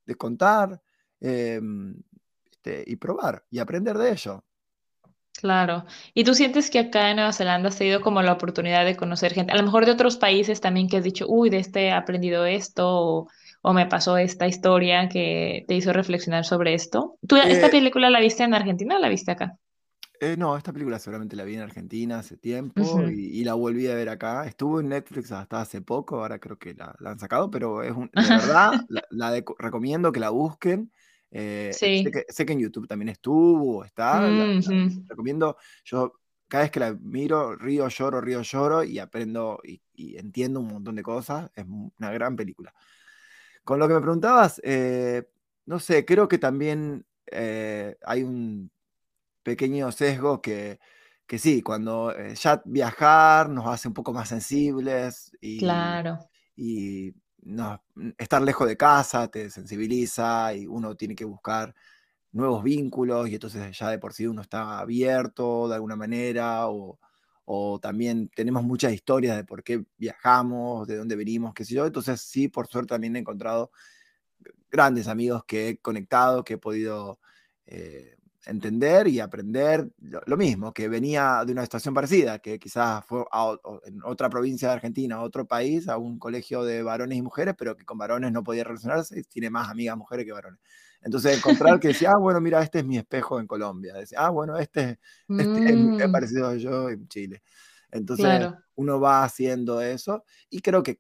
descontar 0.06 0.82
em, 1.20 1.96
este, 2.52 2.84
y 2.86 2.96
probar 2.96 3.46
y 3.50 3.60
aprender 3.60 3.98
de 3.98 4.12
ello. 4.12 4.44
Claro. 5.42 5.86
¿Y 6.14 6.24
tú 6.24 6.36
sientes 6.36 6.70
que 6.70 6.78
acá 6.78 7.10
en 7.10 7.16
Nueva 7.16 7.34
Zelanda 7.34 7.70
has 7.70 7.78
tenido 7.78 8.02
como 8.02 8.22
la 8.22 8.34
oportunidad 8.34 8.86
de 8.86 8.96
conocer 8.96 9.34
gente, 9.34 9.52
a 9.52 9.58
lo 9.58 9.64
mejor 9.64 9.88
de 9.88 9.92
otros 9.92 10.18
países 10.18 10.62
también 10.62 10.88
que 10.88 10.98
has 10.98 11.04
dicho, 11.04 11.26
uy, 11.28 11.50
de 11.50 11.58
este 11.58 11.88
he 11.88 11.92
aprendido 11.92 12.46
esto, 12.46 12.88
o, 12.88 13.28
o 13.64 13.74
me 13.74 13.88
pasó 13.88 14.18
esta 14.18 14.48
historia 14.48 15.10
que 15.10 15.66
te 15.68 15.74
hizo 15.74 15.94
reflexionar 15.94 16.46
sobre 16.46 16.76
esto? 16.76 17.18
¿Tú 17.28 17.38
esta 17.38 17.68
eh, 17.68 17.72
película 17.72 18.12
la 18.12 18.20
viste 18.20 18.44
en 18.44 18.54
Argentina 18.54 18.98
o 18.98 19.00
la 19.00 19.10
viste 19.10 19.32
acá? 19.32 19.58
Eh, 20.20 20.36
no, 20.38 20.56
esta 20.56 20.72
película 20.72 21.00
seguramente 21.00 21.36
la 21.36 21.44
vi 21.44 21.56
en 21.56 21.62
Argentina 21.62 22.20
hace 22.20 22.38
tiempo 22.38 23.02
y, 23.10 23.44
la 23.44 23.56
volví 23.56 23.88
a 23.88 23.96
ver 23.96 24.10
acá. 24.10 24.46
Estuvo 24.46 24.80
en 24.80 24.90
Netflix 24.90 25.32
hasta 25.32 25.62
hace 25.62 25.82
poco, 25.82 26.22
ahora 26.22 26.38
creo 26.38 26.60
que 26.60 26.76
la, 26.76 26.96
han 27.04 27.18
sacado, 27.18 27.50
pero 27.50 27.82
es 27.82 27.92
un, 27.92 28.12
de 28.14 28.30
verdad 28.30 28.72
la, 29.10 29.44
recomiendo 29.58 30.12
que 30.12 30.20
la 30.20 30.30
busquen. 30.30 30.92
Eh, 31.32 31.72
sé, 31.74 32.46
que, 32.46 32.54
en 32.54 32.60
YouTube 32.60 32.88
también 32.88 33.10
estuvo, 33.10 33.84
está. 33.86 34.22
recomiendo, 35.08 35.58
yo 35.86 36.20
cada 36.48 36.64
vez 36.64 36.72
que 36.72 36.82
la 36.82 36.94
miro, 36.94 37.56
río, 37.56 37.88
lloro, 37.88 38.20
río, 38.20 38.42
lloro 38.42 38.84
y 38.84 39.00
aprendo 39.00 39.62
y, 39.64 39.82
y 39.94 40.18
entiendo 40.18 40.60
un 40.60 40.68
montón 40.68 40.96
de 40.96 41.04
cosas. 41.04 41.50
Es 41.56 41.66
una 41.66 42.12
gran 42.12 42.36
película. 42.36 42.74
Con 43.64 43.80
lo 43.80 43.88
que 43.88 43.94
me 43.94 44.02
preguntabas, 44.02 44.60
eh, 44.64 45.30
no 45.66 45.80
sé, 45.80 46.04
creo 46.04 46.28
que 46.28 46.38
también 46.38 47.06
eh, 47.28 47.96
hay 48.04 48.24
un 48.24 48.72
pequeño 49.44 49.92
sesgo 49.92 50.42
que, 50.42 50.80
que 51.28 51.38
sí, 51.38 51.62
cuando 51.62 52.14
eh, 52.14 52.36
ya 52.36 52.62
viajar 52.66 53.50
nos 53.50 53.68
hace 53.68 53.88
un 53.88 53.94
poco 53.94 54.14
más 54.14 54.30
sensibles 54.30 55.32
y, 55.40 55.60
claro. 55.60 56.20
y 56.56 57.14
no, 57.42 57.84
estar 58.18 58.42
lejos 58.42 58.68
de 58.68 58.78
casa 58.78 59.30
te 59.30 59.50
sensibiliza 59.50 60.54
y 60.54 60.68
uno 60.68 60.96
tiene 60.96 61.16
que 61.16 61.26
buscar 61.26 61.74
nuevos 62.32 62.64
vínculos 62.64 63.30
y 63.30 63.36
entonces 63.36 63.78
ya 63.78 63.90
de 63.90 64.00
por 64.00 64.14
sí 64.14 64.28
uno 64.28 64.42
está 64.42 64.80
abierto 64.80 65.68
de 65.68 65.76
alguna 65.76 65.96
manera 65.96 66.68
o, 66.70 67.00
o 67.46 67.80
también 67.80 68.30
tenemos 68.30 68.64
muchas 68.64 68.94
historias 68.94 69.36
de 69.38 69.44
por 69.44 69.64
qué 69.64 69.84
viajamos, 69.98 70.88
de 70.88 70.98
dónde 70.98 71.16
venimos, 71.16 71.54
qué 71.54 71.66
sé 71.66 71.76
yo. 71.76 71.86
Entonces 71.86 72.22
sí, 72.22 72.48
por 72.48 72.68
suerte 72.68 72.90
también 72.90 73.16
he 73.16 73.20
encontrado 73.20 73.72
grandes 74.70 75.08
amigos 75.08 75.44
que 75.46 75.70
he 75.70 75.78
conectado, 75.78 76.44
que 76.44 76.54
he 76.54 76.58
podido 76.58 77.20
eh, 77.66 78.16
entender 78.46 79.08
y 79.08 79.20
aprender 79.20 79.90
lo, 80.00 80.38
mismo, 80.38 80.74
que 80.74 80.88
venía 80.90 81.44
de 81.46 81.52
una 81.52 81.64
situación 81.64 81.94
parecida, 81.94 82.40
que 82.40 82.60
quizás 82.60 83.06
fue 83.06 83.24
en 83.86 84.02
otra 84.04 84.30
provincia 84.30 84.68
de 84.70 84.74
Argentina, 84.76 85.18
a 85.18 85.22
otro 85.22 85.46
país, 85.46 85.88
a 85.88 85.98
un 85.98 86.18
colegio 86.18 86.64
de 86.64 86.82
varones 86.82 87.18
y 87.18 87.22
mujeres, 87.22 87.56
pero 87.58 87.76
que 87.76 87.86
con 87.86 87.98
varones 87.98 88.32
no 88.32 88.44
podía 88.44 88.64
relacionarse, 88.64 89.24
tiene 89.24 89.50
más 89.50 89.70
amigas 89.70 89.98
mujeres 89.98 90.26
que 90.26 90.32
varones. 90.32 90.60
Entonces 91.02 91.38
encontrar 91.38 91.80
que 91.80 91.90
decía, 91.90 92.12
ah, 92.12 92.18
bueno, 92.18 92.40
mira, 92.42 92.62
este 92.62 92.80
es 92.80 92.86
mi 92.86 92.98
espejo 92.98 93.40
en 93.40 93.48
Colombia. 93.48 93.94
Decía, 93.94 94.20
ah, 94.22 94.30
bueno, 94.30 94.58
este, 94.58 95.00
este 95.28 95.66
es, 95.70 95.76
mm. 95.76 96.12
parecido 96.12 96.48
a 96.48 96.56
yo 96.56 96.90
en 96.90 97.08
Chile. 97.08 97.42
Entonces 97.92 98.48
uno 98.76 99.00
va 99.00 99.24
haciendo 99.24 99.82
eso 99.82 100.24
y 100.50 100.62
creo 100.62 100.82
que, 100.84 101.00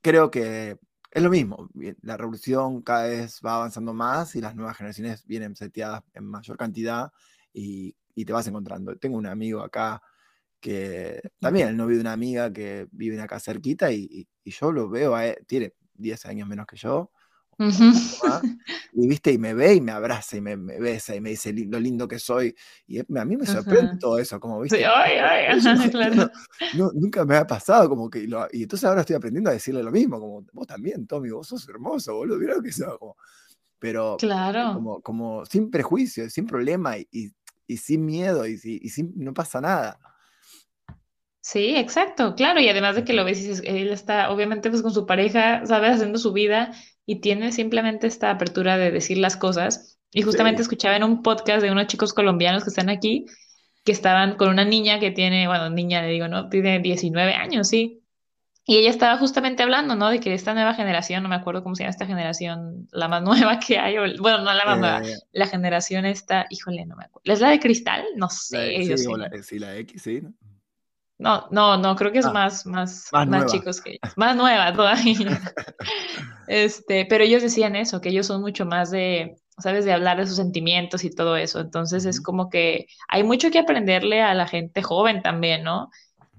creo 0.00 0.30
que 0.30 0.78
es 1.10 1.22
lo 1.22 1.30
mismo. 1.30 1.68
La 2.02 2.16
revolución 2.16 2.82
cada 2.82 3.04
vez 3.04 3.40
va 3.44 3.56
avanzando 3.56 3.92
más 3.92 4.36
y 4.36 4.40
las 4.40 4.54
nuevas 4.54 4.76
generaciones 4.76 5.26
vienen 5.26 5.56
seteadas 5.56 6.02
en 6.14 6.24
mayor 6.24 6.56
cantidad 6.56 7.12
y, 7.52 7.96
y 8.14 8.24
te 8.24 8.32
vas 8.32 8.46
encontrando. 8.46 8.96
Tengo 8.96 9.16
un 9.16 9.26
amigo 9.26 9.60
acá 9.60 10.02
que 10.60 11.20
también 11.40 11.68
el 11.68 11.76
novio 11.76 11.96
de 11.96 12.02
una 12.02 12.12
amiga 12.12 12.52
que 12.52 12.86
vive 12.92 13.20
acá 13.20 13.40
cerquita 13.40 13.90
y, 13.92 14.28
y, 14.44 14.50
yo 14.50 14.72
lo 14.72 14.88
veo, 14.88 15.14
tiene 15.46 15.74
10 15.94 16.26
años 16.26 16.48
menos 16.48 16.66
que 16.66 16.76
yo 16.76 17.10
y 18.92 19.08
viste, 19.08 19.32
y 19.32 19.38
me 19.38 19.52
ve 19.52 19.74
y 19.74 19.80
me 19.80 19.92
abraza 19.92 20.36
y 20.36 20.40
me, 20.40 20.56
besa 20.56 21.14
y 21.14 21.20
me 21.20 21.30
dice 21.30 21.52
lo 21.52 21.78
lindo 21.78 22.08
que 22.08 22.18
soy. 22.18 22.54
Y 22.86 23.00
a 23.00 23.24
mí 23.24 23.36
me 23.36 23.44
sorprende 23.44 23.98
todo 23.98 24.18
eso, 24.18 24.40
como 24.40 24.60
viste. 24.60 24.80
nunca 26.94 27.24
me 27.24 27.36
ha 27.36 27.46
pasado, 27.46 27.88
como 27.88 28.08
que. 28.08 28.26
y 28.52 28.62
entonces 28.62 28.88
ahora 28.88 29.02
estoy 29.02 29.16
aprendiendo 29.16 29.50
a 29.50 29.54
decirle 29.54 29.82
lo 29.82 29.90
mismo, 29.90 30.18
como 30.18 30.46
vos 30.52 30.66
también, 30.66 31.06
Tommy, 31.06 31.30
vos 31.30 31.48
sos 31.48 31.68
hermoso, 31.68 32.14
boludo, 32.14 32.38
mira 32.38 32.54
lo 32.54 32.62
que 32.62 32.72
sos. 32.72 32.98
Como, 32.98 33.16
pero 33.78 34.16
claro. 34.18 34.74
como, 34.74 35.00
como 35.00 35.44
sin 35.44 35.70
prejuicio, 35.70 36.28
sin 36.30 36.46
problema 36.46 36.96
y, 36.98 37.32
y, 37.66 37.76
sin 37.76 38.04
miedo 38.04 38.46
y, 38.46 38.58
y 38.62 38.88
sin, 38.88 39.12
no 39.16 39.34
pasa 39.34 39.60
nada. 39.60 39.98
Sí, 41.42 41.74
exacto, 41.76 42.34
claro, 42.34 42.60
y 42.60 42.68
además 42.68 42.96
de 42.96 43.04
que 43.04 43.14
lo 43.14 43.24
ves 43.24 43.40
y 43.40 43.66
él 43.66 43.90
está 43.90 44.30
obviamente 44.30 44.68
pues 44.68 44.82
con 44.82 44.92
su 44.92 45.06
pareja, 45.06 45.64
¿sabes? 45.64 45.94
Haciendo 45.94 46.18
su 46.18 46.34
vida 46.34 46.72
y 47.10 47.16
tiene 47.16 47.50
simplemente 47.50 48.06
esta 48.06 48.30
apertura 48.30 48.78
de 48.78 48.92
decir 48.92 49.18
las 49.18 49.36
cosas. 49.36 49.98
Y 50.12 50.22
justamente 50.22 50.62
escuchaba 50.62 50.94
en 50.94 51.02
un 51.02 51.22
podcast 51.22 51.60
de 51.60 51.72
unos 51.72 51.88
chicos 51.88 52.14
colombianos 52.14 52.62
que 52.62 52.70
están 52.70 52.88
aquí, 52.88 53.26
que 53.82 53.90
estaban 53.90 54.36
con 54.36 54.48
una 54.48 54.64
niña 54.64 55.00
que 55.00 55.10
tiene, 55.10 55.48
bueno, 55.48 55.70
niña, 55.70 56.02
le 56.02 56.08
digo, 56.10 56.28
¿no? 56.28 56.48
Tiene 56.48 56.78
19 56.78 57.34
años, 57.34 57.66
sí. 57.68 58.04
Y 58.64 58.76
ella 58.76 58.90
estaba 58.90 59.18
justamente 59.18 59.64
hablando, 59.64 59.96
¿no? 59.96 60.08
De 60.08 60.20
que 60.20 60.32
esta 60.32 60.54
nueva 60.54 60.72
generación, 60.74 61.24
no 61.24 61.28
me 61.28 61.34
acuerdo 61.34 61.64
cómo 61.64 61.74
se 61.74 61.82
llama 61.82 61.90
esta 61.90 62.06
generación, 62.06 62.86
la 62.92 63.08
más 63.08 63.22
nueva 63.24 63.58
que 63.58 63.80
hay, 63.80 63.96
bueno, 64.20 64.38
no 64.44 64.54
la 64.54 64.64
más 64.64 64.78
nueva, 64.78 65.00
eh. 65.00 65.16
la 65.32 65.48
generación 65.48 66.06
esta, 66.06 66.46
híjole, 66.48 66.86
no 66.86 66.94
me 66.94 67.06
acuerdo. 67.06 67.32
¿Es 67.32 67.40
la 67.40 67.50
de 67.50 67.58
cristal? 67.58 68.04
No 68.14 68.30
sé. 68.30 68.84
sí, 68.96 69.08
la, 69.16 69.42
sí, 69.42 69.58
la 69.58 69.76
X, 69.78 70.00
sí, 70.00 70.20
¿no? 70.20 70.32
No, 71.20 71.46
no, 71.50 71.76
no, 71.76 71.96
creo 71.96 72.12
que 72.12 72.20
es 72.20 72.26
ah, 72.26 72.32
más, 72.32 72.64
más, 72.64 73.10
más, 73.12 73.52
chicos 73.52 73.82
que 73.82 73.90
ellos. 73.90 74.16
Más 74.16 74.34
nueva 74.34 74.72
todavía. 74.72 75.38
este, 76.48 77.04
pero 77.04 77.24
ellos 77.24 77.42
decían 77.42 77.76
eso, 77.76 78.00
que 78.00 78.08
ellos 78.08 78.26
son 78.26 78.40
mucho 78.40 78.64
más 78.64 78.90
de, 78.90 79.36
¿sabes? 79.58 79.84
De 79.84 79.92
hablar 79.92 80.16
de 80.16 80.26
sus 80.26 80.36
sentimientos 80.36 81.04
y 81.04 81.10
todo 81.10 81.36
eso. 81.36 81.60
Entonces 81.60 82.06
es 82.06 82.22
como 82.22 82.48
que 82.48 82.86
hay 83.06 83.22
mucho 83.22 83.50
que 83.50 83.58
aprenderle 83.58 84.22
a 84.22 84.32
la 84.32 84.46
gente 84.46 84.82
joven 84.82 85.20
también, 85.20 85.62
¿no? 85.62 85.90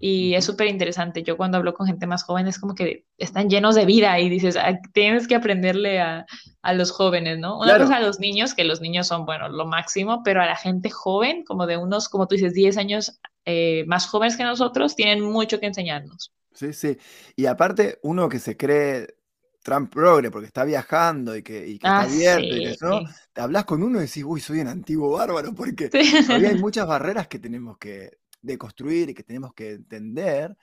Y 0.03 0.33
es 0.33 0.45
súper 0.45 0.67
interesante. 0.67 1.21
Yo 1.23 1.37
cuando 1.37 1.57
hablo 1.57 1.73
con 1.75 1.85
gente 1.87 2.07
más 2.07 2.23
joven 2.23 2.47
es 2.47 2.57
como 2.59 2.73
que 2.75 3.05
están 3.17 3.49
llenos 3.49 3.75
de 3.75 3.85
vida 3.85 4.19
y 4.19 4.29
dices, 4.29 4.57
tienes 4.93 5.27
que 5.27 5.35
aprenderle 5.35 5.99
a, 6.01 6.25
a 6.63 6.73
los 6.73 6.91
jóvenes, 6.91 7.37
¿no? 7.39 7.59
Una 7.59 7.77
cosa 7.77 7.97
a 7.97 7.99
los 7.99 8.19
niños, 8.19 8.53
que 8.55 8.63
los 8.63 8.81
niños 8.81 9.07
son, 9.07 9.25
bueno, 9.25 9.47
lo 9.49 9.65
máximo, 9.67 10.23
pero 10.23 10.41
a 10.41 10.45
la 10.47 10.55
gente 10.55 10.89
joven, 10.89 11.43
como 11.45 11.67
de 11.67 11.77
unos, 11.77 12.09
como 12.09 12.27
tú 12.27 12.35
dices, 12.35 12.53
10 12.53 12.77
años 12.77 13.19
eh, 13.45 13.83
más 13.87 14.07
jóvenes 14.07 14.37
que 14.37 14.43
nosotros, 14.43 14.95
tienen 14.95 15.21
mucho 15.21 15.59
que 15.59 15.67
enseñarnos. 15.67 16.31
Sí, 16.53 16.73
sí. 16.73 16.97
Y 17.35 17.45
aparte, 17.45 17.99
uno 18.03 18.27
que 18.29 18.39
se 18.39 18.57
cree 18.57 19.15
Trump 19.63 19.91
progre 19.91 20.29
porque 20.31 20.47
está 20.47 20.63
viajando 20.65 21.35
y 21.35 21.43
que, 21.43 21.79
está 21.83 21.91
Ah, 21.91 22.03
abierto 22.03 22.55
y 22.55 22.61
que 22.61 22.71
sí. 22.71 22.71
eso, 22.71 23.03
te 23.33 23.41
hablas 23.41 23.65
con 23.65 23.81
uno 23.83 23.99
y 23.99 24.01
decís, 24.07 24.23
uy, 24.25 24.41
soy 24.41 24.59
un 24.59 24.67
antiguo 24.67 25.11
bárbaro, 25.17 25.53
porque 25.53 25.91
Sí. 25.91 26.01
todavía 26.25 26.49
hay 26.49 26.55
muchas 26.55 26.87
barreras 26.87 27.27
que 27.27 27.39
tenemos 27.39 27.77
que 27.77 28.19
deconstruir 28.41 29.09
y 29.09 29.13
que 29.13 29.23
tenemos 29.23 29.53
que 29.53 29.71
entender 29.73 30.57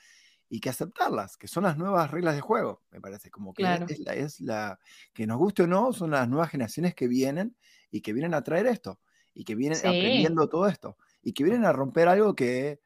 y 0.50 0.60
que 0.60 0.70
aceptarlas, 0.70 1.36
que 1.36 1.46
son 1.48 1.64
las 1.64 1.76
nuevas 1.76 2.10
reglas 2.10 2.34
de 2.34 2.40
juego, 2.40 2.82
me 2.90 3.00
parece, 3.00 3.30
como 3.30 3.52
que 3.52 3.62
Claro. 3.62 3.86
es 3.88 3.98
la, 4.00 4.14
es 4.14 4.40
la, 4.40 4.78
que 5.12 5.26
nos 5.26 5.36
guste 5.38 5.64
o 5.64 5.66
no, 5.66 5.92
son 5.92 6.10
las 6.12 6.28
nuevas 6.28 6.50
generaciones 6.50 6.94
que 6.94 7.06
vienen 7.06 7.56
y 7.90 8.00
que 8.00 8.12
vienen 8.14 8.32
a 8.34 8.42
traer 8.42 8.66
esto, 8.66 8.98
y 9.34 9.44
que 9.44 9.54
vienen 9.54 9.78
Sí. 9.78 9.86
aprendiendo 9.86 10.48
todo 10.48 10.66
esto, 10.66 10.96
y 11.22 11.32
que 11.34 11.44
vienen 11.44 11.64
a 11.66 11.72
romper 11.72 12.08
algo 12.08 12.34
que, 12.34 12.80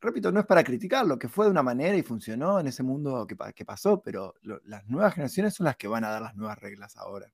repito, 0.00 0.32
no 0.32 0.40
es 0.40 0.46
para 0.46 0.64
criticarlo, 0.64 1.18
que 1.18 1.28
fue 1.28 1.44
de 1.46 1.50
una 1.50 1.62
manera 1.62 1.96
y 1.96 2.02
funcionó 2.02 2.58
en 2.60 2.66
ese 2.68 2.82
mundo 2.82 3.26
que, 3.26 3.36
pa- 3.36 3.52
que 3.52 3.64
pasó, 3.66 4.00
pero 4.02 4.34
lo- 4.42 4.60
las 4.64 4.86
nuevas 4.88 5.14
generaciones 5.14 5.54
son 5.54 5.66
las 5.66 5.76
que 5.76 5.88
van 5.88 6.04
a 6.04 6.10
dar 6.10 6.22
las 6.22 6.34
nuevas 6.36 6.58
reglas 6.58 6.96
ahora. 6.96 7.30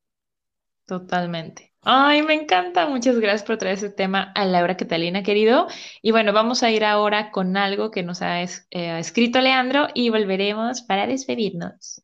Totalmente. 0.87 1.73
Ay, 1.85 2.23
me 2.23 2.35
encanta. 2.35 2.87
Muchas 2.87 3.19
gracias 3.19 3.43
por 3.43 3.59
traer 3.59 3.77
ese 3.77 3.91
tema 3.91 4.33
a 4.35 4.45
Laura 4.45 4.77
Catalina, 4.77 5.23
querido. 5.23 5.67
Y 6.01 6.13
bueno, 6.13 6.33
vamos 6.33 6.63
a 6.63 6.71
ir 6.71 6.85
ahora 6.85 7.31
con 7.33 7.57
algo 7.57 7.91
que 7.91 8.05
nos 8.05 8.23
ha 8.23 8.43
eh, 8.43 8.49
escrito 8.71 9.41
Leandro 9.41 9.89
y 9.93 10.11
volveremos 10.11 10.83
para 10.83 11.07
despedirnos. 11.07 12.03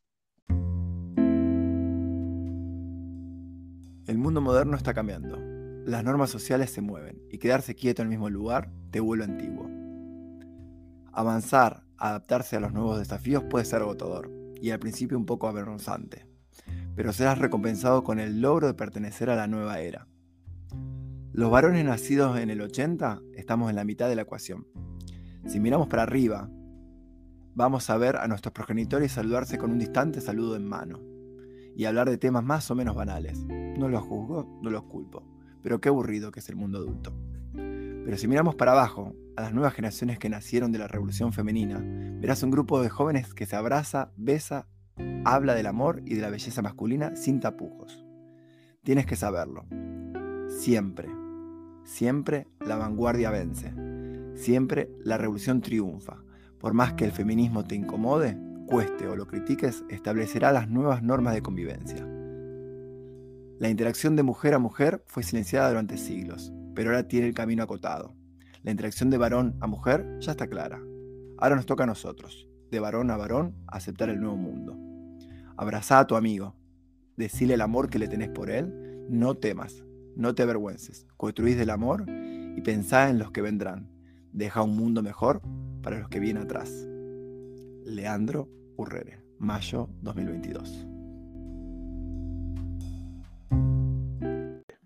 El 4.05 4.17
mundo 4.17 4.41
moderno 4.41 4.75
está 4.75 4.93
cambiando. 4.93 5.37
Las 5.85 6.03
normas 6.03 6.29
sociales 6.29 6.71
se 6.71 6.81
mueven 6.81 7.21
y 7.31 7.37
quedarse 7.37 7.75
quieto 7.75 8.01
en 8.01 8.07
el 8.07 8.09
mismo 8.09 8.29
lugar 8.29 8.69
te 8.91 8.99
vuelve 8.99 9.23
antiguo. 9.23 9.69
Avanzar, 11.13 11.83
adaptarse 11.97 12.57
a 12.57 12.59
los 12.59 12.73
nuevos 12.73 12.99
desafíos 12.99 13.43
puede 13.43 13.65
ser 13.65 13.81
agotador 13.81 14.29
y 14.61 14.71
al 14.71 14.79
principio 14.79 15.17
un 15.17 15.25
poco 15.25 15.47
avergonzante, 15.47 16.28
pero 16.99 17.13
serás 17.13 17.37
recompensado 17.37 18.03
con 18.03 18.19
el 18.19 18.41
logro 18.41 18.67
de 18.67 18.73
pertenecer 18.73 19.29
a 19.29 19.37
la 19.37 19.47
nueva 19.47 19.79
era. 19.79 20.05
Los 21.31 21.49
varones 21.49 21.85
nacidos 21.85 22.37
en 22.37 22.49
el 22.49 22.59
80 22.59 23.21
estamos 23.35 23.69
en 23.69 23.77
la 23.77 23.85
mitad 23.85 24.09
de 24.09 24.17
la 24.17 24.23
ecuación. 24.23 24.67
Si 25.47 25.61
miramos 25.61 25.87
para 25.87 26.03
arriba, 26.03 26.49
vamos 27.55 27.89
a 27.89 27.95
ver 27.95 28.17
a 28.17 28.27
nuestros 28.27 28.51
progenitores 28.51 29.13
saludarse 29.13 29.57
con 29.57 29.71
un 29.71 29.79
distante 29.79 30.19
saludo 30.19 30.57
en 30.57 30.67
mano 30.67 30.99
y 31.73 31.85
hablar 31.85 32.09
de 32.09 32.17
temas 32.17 32.43
más 32.43 32.69
o 32.69 32.75
menos 32.75 32.97
banales. 32.97 33.45
No 33.47 33.87
los 33.87 34.03
juzgo, 34.03 34.59
no 34.61 34.69
los 34.69 34.83
culpo, 34.83 35.23
pero 35.63 35.79
qué 35.79 35.87
aburrido 35.87 36.31
que 36.33 36.41
es 36.41 36.49
el 36.49 36.57
mundo 36.57 36.79
adulto. 36.79 37.13
Pero 37.53 38.17
si 38.17 38.27
miramos 38.27 38.55
para 38.55 38.73
abajo, 38.73 39.15
a 39.37 39.41
las 39.43 39.53
nuevas 39.53 39.73
generaciones 39.73 40.19
que 40.19 40.27
nacieron 40.27 40.73
de 40.73 40.79
la 40.79 40.89
revolución 40.89 41.31
femenina, 41.31 41.81
verás 42.19 42.43
un 42.43 42.51
grupo 42.51 42.81
de 42.81 42.89
jóvenes 42.89 43.33
que 43.33 43.45
se 43.45 43.55
abraza, 43.55 44.11
besa, 44.17 44.67
habla 45.25 45.53
del 45.53 45.67
amor 45.67 46.01
y 46.05 46.15
de 46.15 46.21
la 46.21 46.29
belleza 46.29 46.61
masculina 46.61 47.15
sin 47.15 47.39
tapujos. 47.39 48.05
Tienes 48.83 49.05
que 49.05 49.15
saberlo. 49.15 49.65
Siempre, 50.47 51.09
siempre 51.83 52.47
la 52.59 52.77
vanguardia 52.77 53.29
vence. 53.29 53.73
Siempre 54.35 54.89
la 55.03 55.17
revolución 55.17 55.61
triunfa. 55.61 56.23
Por 56.59 56.73
más 56.73 56.93
que 56.93 57.05
el 57.05 57.11
feminismo 57.11 57.63
te 57.63 57.75
incomode, 57.75 58.37
cueste 58.67 59.07
o 59.07 59.15
lo 59.15 59.27
critiques, 59.27 59.83
establecerá 59.89 60.51
las 60.51 60.69
nuevas 60.69 61.03
normas 61.03 61.33
de 61.33 61.41
convivencia. 61.41 62.07
La 63.59 63.69
interacción 63.69 64.15
de 64.15 64.23
mujer 64.23 64.53
a 64.53 64.59
mujer 64.59 65.03
fue 65.07 65.23
silenciada 65.23 65.69
durante 65.69 65.97
siglos, 65.97 66.53
pero 66.73 66.89
ahora 66.91 67.07
tiene 67.07 67.27
el 67.27 67.33
camino 67.33 67.63
acotado. 67.63 68.15
La 68.63 68.71
interacción 68.71 69.09
de 69.09 69.17
varón 69.17 69.55
a 69.59 69.67
mujer 69.67 70.17
ya 70.19 70.31
está 70.31 70.47
clara. 70.47 70.81
Ahora 71.37 71.55
nos 71.55 71.65
toca 71.65 71.83
a 71.83 71.87
nosotros, 71.87 72.47
de 72.71 72.79
varón 72.79 73.11
a 73.11 73.17
varón, 73.17 73.55
aceptar 73.67 74.09
el 74.09 74.19
nuevo 74.19 74.37
mundo. 74.37 74.88
Abrazá 75.59 75.99
a 75.99 76.07
tu 76.07 76.15
amigo, 76.15 76.55
decile 77.17 77.55
el 77.55 77.59
amor 77.59 77.89
que 77.89 77.99
le 77.99 78.07
tenés 78.07 78.29
por 78.29 78.49
él, 78.49 78.73
no 79.09 79.35
temas, 79.35 79.83
no 80.15 80.33
te 80.33 80.43
avergüences, 80.43 81.05
construís 81.17 81.57
del 81.57 81.69
amor 81.69 82.05
y 82.07 82.61
pensá 82.61 83.09
en 83.09 83.19
los 83.19 83.31
que 83.31 83.41
vendrán. 83.41 83.91
Deja 84.31 84.61
un 84.61 84.77
mundo 84.77 85.03
mejor 85.03 85.41
para 85.83 85.99
los 85.99 86.07
que 86.07 86.21
vienen 86.21 86.43
atrás. 86.43 86.87
Leandro 87.83 88.47
Urrere, 88.77 89.21
mayo 89.37 89.89
2022. 89.99 90.87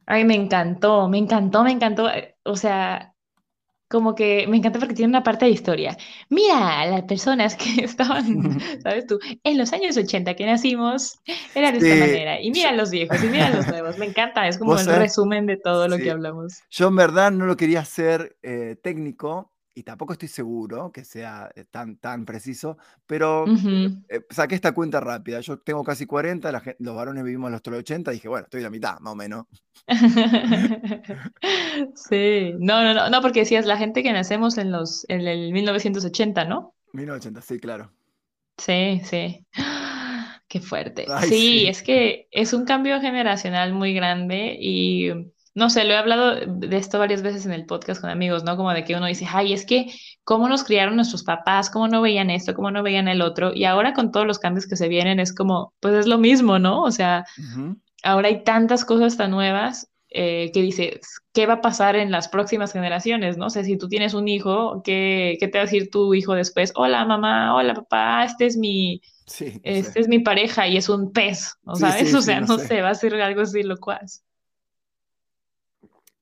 Ay, 0.07 0.25
me 0.25 0.33
encantó, 0.33 1.07
me 1.07 1.19
encantó, 1.19 1.63
me 1.63 1.71
encantó. 1.71 2.07
O 2.45 2.55
sea, 2.55 3.12
como 3.93 4.15
que 4.15 4.47
me 4.47 4.57
encanta 4.57 4.79
porque 4.79 4.95
tiene 4.95 5.11
una 5.11 5.23
parte 5.23 5.45
de 5.45 5.51
historia. 5.51 5.95
Mira, 6.29 6.85
las 6.87 7.03
personas 7.03 7.55
que 7.55 7.69
estaban, 7.85 8.59
¿sabes 8.83 9.05
tú? 9.07 9.19
En 9.43 9.57
los 9.57 9.71
años 9.71 9.95
80 9.95 10.33
que 10.35 10.45
nacimos, 10.45 11.19
era 11.55 11.71
de 11.71 11.77
esta 11.77 11.93
Sí, 11.93 11.99
manera. 11.99 12.41
Y 12.41 12.51
mira 12.51 12.71
yo- 12.71 12.77
los 12.77 12.89
viejos, 12.89 13.23
y 13.23 13.27
mira 13.27 13.49
los 13.51 13.67
nuevos. 13.67 13.97
Me 13.99 14.07
encanta, 14.07 14.47
es 14.47 14.57
como 14.59 14.73
el 14.73 14.85
sabés- 14.85 14.97
resumen 14.97 15.45
de 15.45 15.57
todo 15.57 15.87
lo 15.87 15.97
sí. 15.97 16.03
que 16.03 16.11
hablamos. 16.11 16.63
Yo 16.71 16.87
en 16.87 16.95
verdad 16.95 17.31
no 17.31 17.45
lo 17.45 17.55
quería 17.55 17.81
hacer 17.81 18.35
eh, 18.41 18.75
técnico 18.83 19.52
y 19.75 19.83
tampoco 19.83 20.13
estoy 20.13 20.27
seguro 20.29 20.91
que 20.91 21.03
sea 21.05 21.51
eh, 21.55 21.65
tan, 21.65 21.97
tan 21.97 22.25
preciso, 22.25 22.77
pero 23.05 23.55
eh, 24.09 24.21
saqué 24.29 24.55
esta 24.55 24.73
cuenta 24.73 24.99
rápida. 25.01 25.39
Yo 25.41 25.59
tengo 25.59 25.83
casi 25.83 26.05
40, 26.05 26.51
la 26.51 26.61
gen- 26.61 26.75
los 26.79 26.95
varones 26.95 27.23
vivimos 27.23 27.51
los 27.51 27.61
80, 27.67 28.11
dije, 28.11 28.27
bueno, 28.29 28.45
estoy 28.45 28.61
la 28.61 28.69
mitad, 28.69 28.99
más 28.99 29.13
o 29.13 29.15
menos. 29.15 29.45
Sí, 31.95 32.53
no, 32.59 32.83
no, 32.83 32.93
no, 32.93 33.09
no, 33.09 33.21
porque 33.21 33.41
decías 33.41 33.65
la 33.65 33.77
gente 33.77 34.03
que 34.03 34.13
nacemos 34.13 34.57
en 34.57 34.71
los, 34.71 35.05
en 35.09 35.21
el 35.27 35.51
1980, 35.53 36.45
¿no? 36.45 36.73
1980, 36.93 37.41
sí, 37.41 37.59
claro. 37.59 37.91
Sí, 38.57 39.01
sí. 39.03 39.45
Qué 40.47 40.59
fuerte. 40.61 41.13
Ay, 41.13 41.31
Sí, 41.31 41.33
sí. 41.33 41.67
es 41.67 41.81
que 41.81 42.27
es 42.31 42.53
un 42.53 42.65
cambio 42.65 43.01
generacional 43.01 43.73
muy 43.73 43.93
grande 43.93 44.55
y 44.59 45.09
no 45.55 45.69
sé, 45.69 45.83
lo 45.83 45.93
he 45.93 45.97
hablado 45.97 46.35
de 46.47 46.77
esto 46.77 46.99
varias 46.99 47.21
veces 47.21 47.45
en 47.45 47.51
el 47.53 47.65
podcast 47.65 48.01
con 48.01 48.09
amigos, 48.09 48.43
¿no? 48.43 48.57
Como 48.57 48.71
de 48.73 48.83
que 48.83 48.95
uno 48.95 49.05
dice, 49.05 49.25
ay, 49.31 49.53
es 49.53 49.65
que 49.65 49.87
cómo 50.23 50.49
nos 50.49 50.63
criaron 50.63 50.95
nuestros 50.95 51.23
papás, 51.23 51.69
cómo 51.69 51.87
no 51.87 52.01
veían 52.01 52.29
esto, 52.29 52.53
cómo 52.55 52.71
no 52.71 52.81
veían 52.83 53.07
el 53.07 53.21
otro. 53.21 53.53
Y 53.53 53.65
ahora 53.65 53.93
con 53.93 54.11
todos 54.11 54.25
los 54.25 54.39
cambios 54.39 54.67
que 54.67 54.75
se 54.77 54.87
vienen 54.87 55.19
es 55.19 55.33
como, 55.33 55.73
pues 55.79 55.93
es 55.95 56.07
lo 56.07 56.17
mismo, 56.17 56.59
¿no? 56.59 56.81
O 56.83 56.91
sea, 56.91 57.25
ahora 58.03 58.27
hay 58.29 58.43
tantas 58.43 58.85
cosas 58.85 59.17
tan 59.17 59.31
nuevas 59.31 59.89
eh, 60.09 60.51
que 60.53 60.61
dices, 60.61 60.99
¿qué 61.33 61.45
va 61.47 61.55
a 61.55 61.61
pasar 61.61 61.95
en 61.95 62.11
las 62.11 62.27
próximas 62.29 62.73
generaciones? 62.73 63.37
No 63.37 63.49
sé, 63.49 63.63
si 63.63 63.77
tú 63.77 63.87
tienes 63.89 64.13
un 64.13 64.27
hijo, 64.27 64.81
¿qué, 64.83 65.37
qué 65.39 65.47
te 65.47 65.57
va 65.57 65.63
a 65.63 65.65
decir 65.65 65.89
tu 65.91 66.13
hijo 66.13 66.35
después? 66.35 66.71
Hola 66.75 67.05
mamá, 67.05 67.55
hola 67.55 67.73
papá, 67.75 68.25
este 68.25 68.45
es 68.45 68.57
mi, 68.57 69.01
Sí, 69.25 69.61
no 69.65 69.75
este 69.75 69.91
sé. 69.91 69.99
es 70.01 70.07
mi 70.07 70.19
pareja 70.19 70.67
y 70.67 70.77
es 70.77 70.89
un 70.89 71.11
pez, 71.13 71.55
¿no 71.63 71.75
Sí, 71.75 71.79
sabes? 71.79 72.11
sí, 72.11 72.13
O 72.13 72.21
sea, 72.21 72.41
no 72.41 72.47
no 72.47 72.57
sé. 72.57 72.67
sé, 72.67 72.81
va 72.81 72.89
a 72.91 72.95
ser 72.95 73.15
algo 73.21 73.41
así 73.41 73.63
locuaz. 73.63 74.23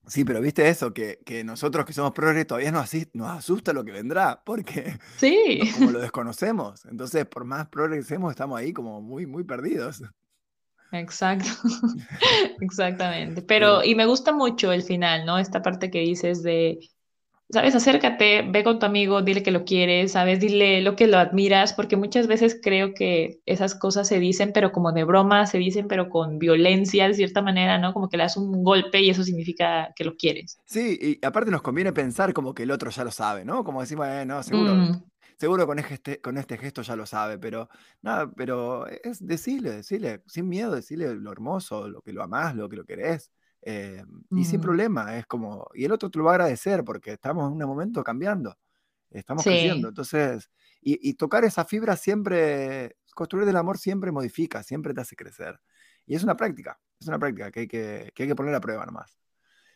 Sí, 0.07 0.25
pero 0.25 0.41
viste 0.41 0.67
eso, 0.67 0.93
que, 0.93 1.19
que 1.25 1.43
nosotros 1.43 1.85
que 1.85 1.93
somos 1.93 2.11
progres 2.13 2.47
todavía 2.47 2.71
nos, 2.71 2.83
asi- 2.83 3.09
nos 3.13 3.29
asusta 3.29 3.71
lo 3.73 3.85
que 3.85 3.91
vendrá, 3.91 4.43
porque 4.43 4.97
Sí, 5.17 5.59
no- 5.59 5.69
como 5.69 5.91
lo 5.91 5.99
desconocemos. 6.01 6.85
Entonces, 6.85 7.25
por 7.27 7.45
más 7.45 7.69
progres 7.69 7.99
que 8.01 8.09
seamos, 8.09 8.31
estamos 8.31 8.59
ahí 8.59 8.73
como 8.73 9.01
muy, 9.01 9.25
muy 9.27 9.43
perdidos. 9.43 10.01
exacto, 10.91 11.49
exactamente. 12.59 13.41
Pero 13.41 13.83
y 13.83 13.95
me 13.95 14.05
gusta 14.05 14.31
mucho 14.33 14.71
el 14.71 14.83
final, 14.83 15.25
¿no? 15.25 15.37
Esta 15.37 15.61
parte 15.61 15.89
que 15.91 15.99
dices 15.99 16.43
de 16.43 16.79
¿Sabes? 17.51 17.75
Acércate, 17.75 18.43
ve 18.49 18.63
con 18.63 18.79
tu 18.79 18.85
amigo, 18.85 19.21
dile 19.21 19.43
que 19.43 19.51
lo 19.51 19.65
quieres, 19.65 20.13
¿sabes? 20.13 20.39
Dile 20.39 20.81
lo 20.81 20.95
que 20.95 21.07
lo 21.07 21.17
admiras, 21.17 21.73
porque 21.73 21.97
muchas 21.97 22.27
veces 22.27 22.57
creo 22.61 22.93
que 22.93 23.41
esas 23.45 23.75
cosas 23.75 24.07
se 24.07 24.19
dicen, 24.19 24.53
pero 24.53 24.71
como 24.71 24.91
de 24.93 25.03
broma, 25.03 25.45
se 25.47 25.57
dicen, 25.57 25.87
pero 25.87 26.09
con 26.09 26.39
violencia, 26.39 27.07
de 27.07 27.13
cierta 27.13 27.41
manera, 27.41 27.77
¿no? 27.77 27.93
Como 27.93 28.07
que 28.09 28.17
le 28.17 28.23
das 28.23 28.37
un 28.37 28.63
golpe 28.63 29.01
y 29.01 29.09
eso 29.09 29.23
significa 29.23 29.91
que 29.95 30.05
lo 30.05 30.15
quieres. 30.15 30.61
sí, 30.65 30.97
y 31.21 31.25
aparte 31.25 31.51
nos 31.51 31.61
conviene 31.61 31.93
pensar 31.93 32.33
como 32.33 32.53
que 32.53 32.63
el 32.63 32.71
otro 32.71 32.89
ya 32.89 33.03
lo 33.03 33.11
sabe, 33.11 33.45
¿no? 33.45 33.63
Como 33.63 33.81
decimos, 33.81 34.07
eh, 34.07 34.25
no, 34.25 34.41
seguro, 34.43 34.83
Mm, 34.83 35.03
seguro 35.37 35.67
con 35.67 35.79
este, 35.79 36.21
con 36.21 36.37
este 36.37 36.57
gesto 36.57 36.81
ya 36.81 36.95
lo 36.95 37.05
sabe, 37.05 37.37
pero 37.39 37.69
nada, 38.01 38.31
pero 38.33 38.87
es 38.87 39.25
decirle, 39.25 39.71
decirle, 39.71 40.23
sin 40.27 40.47
miedo, 40.49 40.73
decirle 40.75 41.15
lo 41.15 41.31
hermoso, 41.31 41.87
lo 41.89 42.01
que 42.01 42.13
lo 42.13 42.23
amás, 42.23 42.55
lo 42.55 42.69
que 42.69 42.77
lo 42.77 42.85
querés. 42.85 43.31
Eh, 43.62 44.04
y 44.32 44.43
sin 44.43 44.60
mm, 44.60 44.63
problema, 44.63 45.17
es 45.17 45.26
como, 45.26 45.67
y 45.74 45.86
el 45.86 45.91
otro 45.91 46.10
te 46.10 46.17
lo 46.17 46.26
va 46.26 46.32
a 46.32 46.36
agradecer 46.36 46.84
porque 46.84 47.13
estamos 47.13 47.52
en 47.52 47.62
un 47.62 47.69
momento 47.69 48.04
cambiando, 48.04 48.58
estamos 49.10 49.43
creciendo, 49.43 49.88
sí, 49.88 49.91
entonces, 49.91 50.50
y, 50.82 51.10
y 51.10 51.13
tocar 51.13 51.45
esa 51.45 51.65
fibra 51.65 51.95
siempre, 51.95 52.97
construir 53.13 53.45
del 53.45 53.58
amor 53.58 53.78
siempre 53.78 54.12
modifica, 54.12 54.63
siempre 54.63 54.93
te 54.93 55.02
hace 55.02 55.15
crecer. 55.15 55.60
Y 56.08 56.15
es 56.15 56.24
una 56.24 56.36
práctica, 56.36 56.80
es 57.00 57.08
una 57.08 57.19
práctica 57.19 57.52
que 57.52 57.60
hay 57.62 57.67
que, 57.67 58.12
que 58.15 58.24
hay 58.24 58.30
que 58.30 58.36
poner 58.36 58.56
a 58.56 58.62
prueba 58.62 58.86
nomás. 58.86 59.19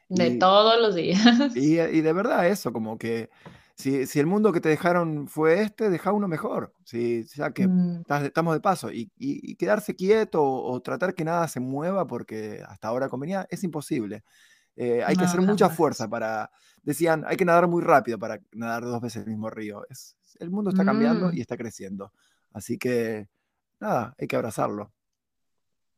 de 0.09 0.27
Y, 0.27 0.39
todos 0.39 0.81
los 0.81 0.95
días. 0.95 1.55
y, 1.55 1.79
y 1.79 2.01
de 2.01 2.13
verdad 2.13 2.47
eso, 2.47 2.73
como 2.73 2.97
que 2.97 3.29
si, 3.75 4.07
si 4.07 4.19
el 4.19 4.25
mundo 4.25 4.51
que 4.53 4.61
te 4.61 4.69
dejaron 4.69 5.27
fue 5.27 5.61
este, 5.61 5.89
deja 5.89 6.11
uno 6.13 6.27
mejor. 6.27 6.73
Si, 6.85 7.25
ya 7.35 7.51
que 7.51 7.67
Mm, 7.67 8.01
estás- 8.01 8.23
estamos 8.23 8.53
de 8.53 8.61
paso. 8.61 8.91
Y, 8.91 9.11
y- 9.17 9.51
y 9.51 9.55
quedarse 9.55 9.95
quieto 9.95 10.41
o, 10.43 10.71
o 10.73 10.81
tratar 10.81 11.13
que 11.13 11.25
nada 11.25 11.47
se 11.47 11.59
mueva 11.59 12.07
porque 12.07 12.63
hasta 12.67 12.87
ahora 12.87 13.09
convenía, 13.09 13.45
es 13.49 13.63
imposible. 13.63 14.23
Eh, 14.77 15.03
hay 15.05 15.15
que 15.15 15.23
no, 15.23 15.29
hacer 15.29 15.41
mucha 15.41 15.65
jamás. 15.65 15.77
fuerza 15.77 16.07
para, 16.09 16.51
decían, 16.83 17.23
hay 17.27 17.37
que 17.37 17.45
nadar 17.45 17.67
muy 17.67 17.81
rápido 17.83 18.19
para 18.19 18.39
nadar 18.53 18.83
dos 18.83 19.01
veces 19.01 19.23
el 19.23 19.29
mismo 19.29 19.49
río. 19.49 19.83
Es, 19.89 20.17
el 20.39 20.49
mundo 20.51 20.69
está 20.71 20.83
cambiando 20.83 21.29
Mm, 21.31 21.35
y 21.37 21.41
está 21.41 21.55
creciendo. 21.57 22.11
Así 22.53 22.77
que, 22.77 23.27
nada, 23.79 24.15
hay 24.17 24.27
que 24.27 24.35
abrazarlo. 24.35 24.91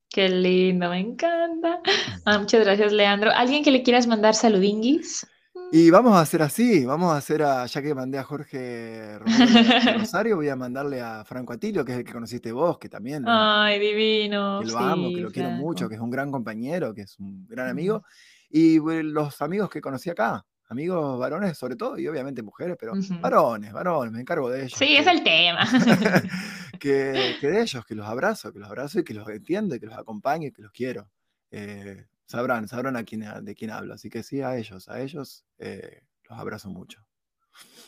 Qué 0.10 0.30
lindo, 0.30 0.90
me 0.90 1.00
encanta. 1.00 1.82
Ah, 2.26 2.40
muchas 2.40 2.62
gracias, 2.66 2.92
Leandro. 2.92 3.32
¿Alguien 3.32 3.64
que 3.64 3.72
le 3.72 3.84
quieras 3.84 4.06
mandar 4.08 4.36
saludinguis? 4.36 5.26
Y 5.72 5.90
vamos 5.90 6.14
a 6.16 6.22
hacer 6.22 6.42
así, 6.42 6.86
vamos 6.86 7.12
a 7.14 7.18
hacer 7.18 7.44
a, 7.44 7.66
ya 7.66 7.82
que 7.82 7.94
mandé 7.94 8.18
a 8.18 8.24
Jorge 8.24 9.20
Rosario, 9.98 10.38
voy 10.38 10.48
a 10.48 10.56
mandarle 10.56 11.02
a 11.02 11.26
Franco 11.26 11.52
Atilio, 11.54 11.84
que 11.84 11.92
es 11.92 11.98
el 12.00 12.04
que 12.06 12.14
conociste 12.14 12.52
vos, 12.54 12.78
que 12.80 12.88
también 12.88 13.24
lo, 13.24 13.30
Ay, 13.32 13.78
divino. 13.80 14.60
que 14.62 14.66
lo 14.68 14.72
Sí, 14.72 14.78
amo, 14.80 15.10
que 15.14 15.22
lo 15.22 15.30
quiero 15.32 15.50
Franco. 15.50 15.66
mucho, 15.66 15.90
que 15.90 15.96
es 15.96 16.02
un 16.02 16.10
gran 16.10 16.32
compañero, 16.32 16.94
que 16.94 17.02
es 17.02 17.20
un 17.20 17.46
gran 17.48 17.68
amigo. 17.70 18.04
Y 18.50 18.80
los 19.04 19.42
amigos 19.42 19.70
que 19.70 19.82
conocí 19.82 20.10
acá, 20.10 20.46
amigos 20.70 21.20
varones 21.20 21.58
sobre 21.58 21.76
todo, 21.76 21.98
y 22.00 22.08
obviamente 22.08 22.42
mujeres, 22.42 22.78
pero 22.80 22.94
ujú. 22.94 23.20
varones, 23.20 23.74
varones, 23.74 24.14
me 24.14 24.22
encargo 24.22 24.50
de 24.50 24.60
ellos. 24.64 24.80
Sí, 24.80 24.96
es 24.96 25.04
que- 25.04 25.12
el 25.12 25.24
tema. 25.24 25.68
que, 26.80 27.36
que 27.42 27.48
de 27.50 27.62
ellos, 27.62 27.86
que 27.86 27.94
los 27.96 28.08
abrazo, 28.08 28.54
que 28.54 28.60
los 28.60 28.70
abrazo 28.70 29.00
y 29.00 29.04
que 29.04 29.14
los 29.14 29.28
entiendo 29.28 29.76
y 29.76 29.82
que 29.82 29.88
los 29.88 29.98
acompaño 29.98 30.48
y 30.48 30.52
que 30.54 30.62
los 30.62 30.72
quiero. 30.72 31.10
Eh, 31.52 32.06
sabrán, 32.28 32.68
sabrán 32.68 32.96
a 32.96 33.04
quién, 33.04 33.26
de 33.42 33.56
quién 33.56 33.72
hablo. 33.72 33.94
Así 33.94 34.10
que 34.10 34.24
sí, 34.24 34.42
a 34.42 34.58
ellos, 34.58 34.88
a 34.90 35.02
ellos 35.02 35.46
eh, 35.58 36.04
los 36.30 36.38
abrazo 36.38 36.70
mucho. 36.70 37.04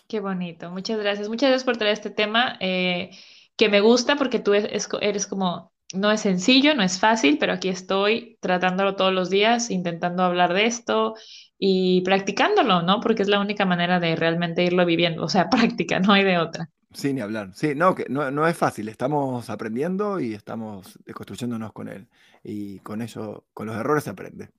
Qué 0.08 0.20
bonito. 0.20 0.72
Muchas 0.72 1.00
gracias. 1.00 1.30
Muchas 1.30 1.50
gracias 1.50 1.66
por 1.66 1.78
traer 1.78 1.94
este 1.94 2.10
tema 2.10 2.58
eh, 2.60 3.12
que 3.56 3.70
me 3.70 3.82
gusta 3.82 4.16
porque 4.16 4.40
tú 4.40 4.54
eres 4.54 5.28
como, 5.28 5.74
no 5.94 6.12
es 6.12 6.22
sencillo, 6.22 6.74
no 6.76 6.84
es 6.84 7.00
fácil, 7.00 7.38
pero 7.38 7.54
aquí 7.54 7.70
estoy 7.70 8.38
tratándolo 8.42 8.96
todos 8.96 9.14
los 9.14 9.30
días, 9.30 9.70
intentando 9.70 10.24
hablar 10.24 10.54
de 10.54 10.66
esto 10.66 11.16
y 11.58 12.02
practicándolo, 12.02 12.82
¿no? 12.82 13.02
Porque 13.02 13.22
es 13.22 13.28
la 13.28 13.40
única 13.40 13.66
manera 13.66 14.00
de 14.00 14.16
realmente 14.16 14.64
irlo 14.64 14.86
viviendo. 14.86 15.24
O 15.24 15.30
sea, 15.30 15.50
práctica, 15.50 16.00
no 16.00 16.14
hay 16.14 16.24
de 16.24 16.38
otra. 16.38 16.70
Sí, 16.92 17.14
ni 17.14 17.22
hablar. 17.22 17.52
Sí, 17.54 17.76
no, 17.76 17.94
que 17.94 18.06
no, 18.10 18.32
no 18.32 18.48
es 18.48 18.58
fácil. 18.58 18.90
Estamos 18.90 19.50
aprendiendo 19.50 20.20
y 20.20 20.34
estamos 20.34 20.98
construyéndonos 21.14 21.72
con 21.72 21.88
él. 21.88 22.08
Y 22.44 22.80
con 22.80 23.02
ello, 23.02 23.46
con 23.54 23.68
los 23.68 23.76
errores 23.76 24.06
se 24.06 24.10
aprende. 24.10 24.50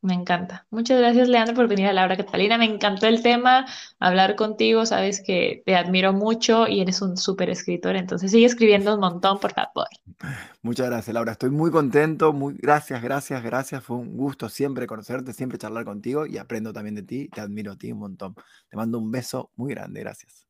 Me 0.00 0.14
encanta. 0.14 0.64
Muchas 0.70 1.00
gracias, 1.00 1.28
Leandro, 1.28 1.56
por 1.56 1.66
venir 1.66 1.88
a 1.88 1.92
la 1.92 2.04
hora 2.04 2.16
Catalina. 2.16 2.56
Me 2.56 2.66
encantó 2.66 3.08
el 3.08 3.20
tema, 3.20 3.66
hablar 3.98 4.36
contigo. 4.36 4.86
Sabes 4.86 5.20
que 5.20 5.62
te 5.66 5.74
admiro 5.74 6.12
mucho 6.12 6.68
y 6.68 6.80
eres 6.80 7.02
un 7.02 7.16
súper 7.16 7.50
escritor, 7.50 7.96
entonces 7.96 8.30
sigue 8.30 8.46
escribiendo 8.46 8.94
un 8.94 9.00
montón, 9.00 9.40
por 9.40 9.52
favor. 9.52 9.88
Muchas 10.62 10.86
gracias, 10.86 11.12
Laura. 11.12 11.32
Estoy 11.32 11.50
muy 11.50 11.72
contento. 11.72 12.32
Muy, 12.32 12.54
gracias, 12.54 13.02
gracias, 13.02 13.42
gracias. 13.42 13.82
Fue 13.82 13.96
un 13.96 14.16
gusto 14.16 14.48
siempre 14.48 14.86
conocerte, 14.86 15.32
siempre 15.32 15.58
charlar 15.58 15.84
contigo 15.84 16.26
y 16.26 16.38
aprendo 16.38 16.72
también 16.72 16.94
de 16.94 17.02
ti. 17.02 17.28
Te 17.28 17.40
admiro 17.40 17.72
a 17.72 17.76
ti 17.76 17.90
un 17.90 17.98
montón. 17.98 18.36
Te 18.68 18.76
mando 18.76 18.98
un 18.98 19.10
beso 19.10 19.50
muy 19.56 19.74
grande. 19.74 20.00
Gracias. 20.00 20.47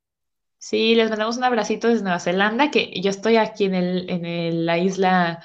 Sí, 0.58 0.94
les 0.94 1.08
mandamos 1.10 1.36
un 1.36 1.44
abracito 1.44 1.88
desde 1.88 2.02
Nueva 2.02 2.18
Zelanda, 2.20 2.70
que 2.70 2.92
yo 3.00 3.10
estoy 3.10 3.36
aquí 3.36 3.64
en 3.64 3.74
el, 3.74 4.10
en 4.10 4.24
el- 4.24 4.66
la 4.66 4.78
isla 4.78 5.42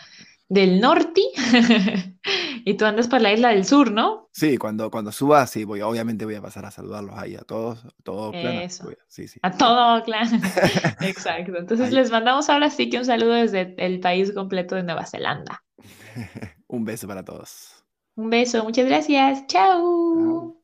del 0.49 0.79
norte 0.81 1.21
y 2.65 2.73
tú 2.75 2.85
andas 2.85 3.07
por 3.07 3.21
la 3.21 3.33
isla 3.33 3.49
del 3.49 3.65
sur, 3.65 3.91
¿no? 3.91 4.29
Sí, 4.31 4.57
cuando, 4.57 4.89
cuando 4.89 5.11
suba, 5.11 5.45
sí, 5.47 5.63
voy, 5.63 5.81
obviamente 5.81 6.25
voy 6.25 6.35
a 6.35 6.41
pasar 6.41 6.65
a 6.65 6.71
saludarlos 6.71 7.17
ahí 7.17 7.35
a 7.35 7.41
todos, 7.41 7.85
a 7.85 7.89
todo 8.03 8.31
a- 8.31 8.67
sí, 9.07 9.27
sí. 9.27 9.39
A 9.43 9.51
todo, 9.51 10.03
claro. 10.03 10.29
Exacto. 11.01 11.57
Entonces 11.57 11.87
Ahí. 11.87 11.93
les 11.93 12.11
mandamos 12.11 12.49
ahora 12.49 12.69
sí 12.69 12.89
que 12.89 12.97
un 12.97 13.05
saludo 13.05 13.33
desde 13.33 13.75
el 13.77 13.99
país 13.99 14.31
completo 14.31 14.75
de 14.75 14.83
Nueva 14.83 15.05
Zelanda. 15.05 15.63
Un 16.67 16.85
beso 16.85 17.07
para 17.07 17.23
todos. 17.23 17.83
Un 18.15 18.29
beso, 18.29 18.63
muchas 18.63 18.85
gracias. 18.87 19.45
Chao. 19.47 20.62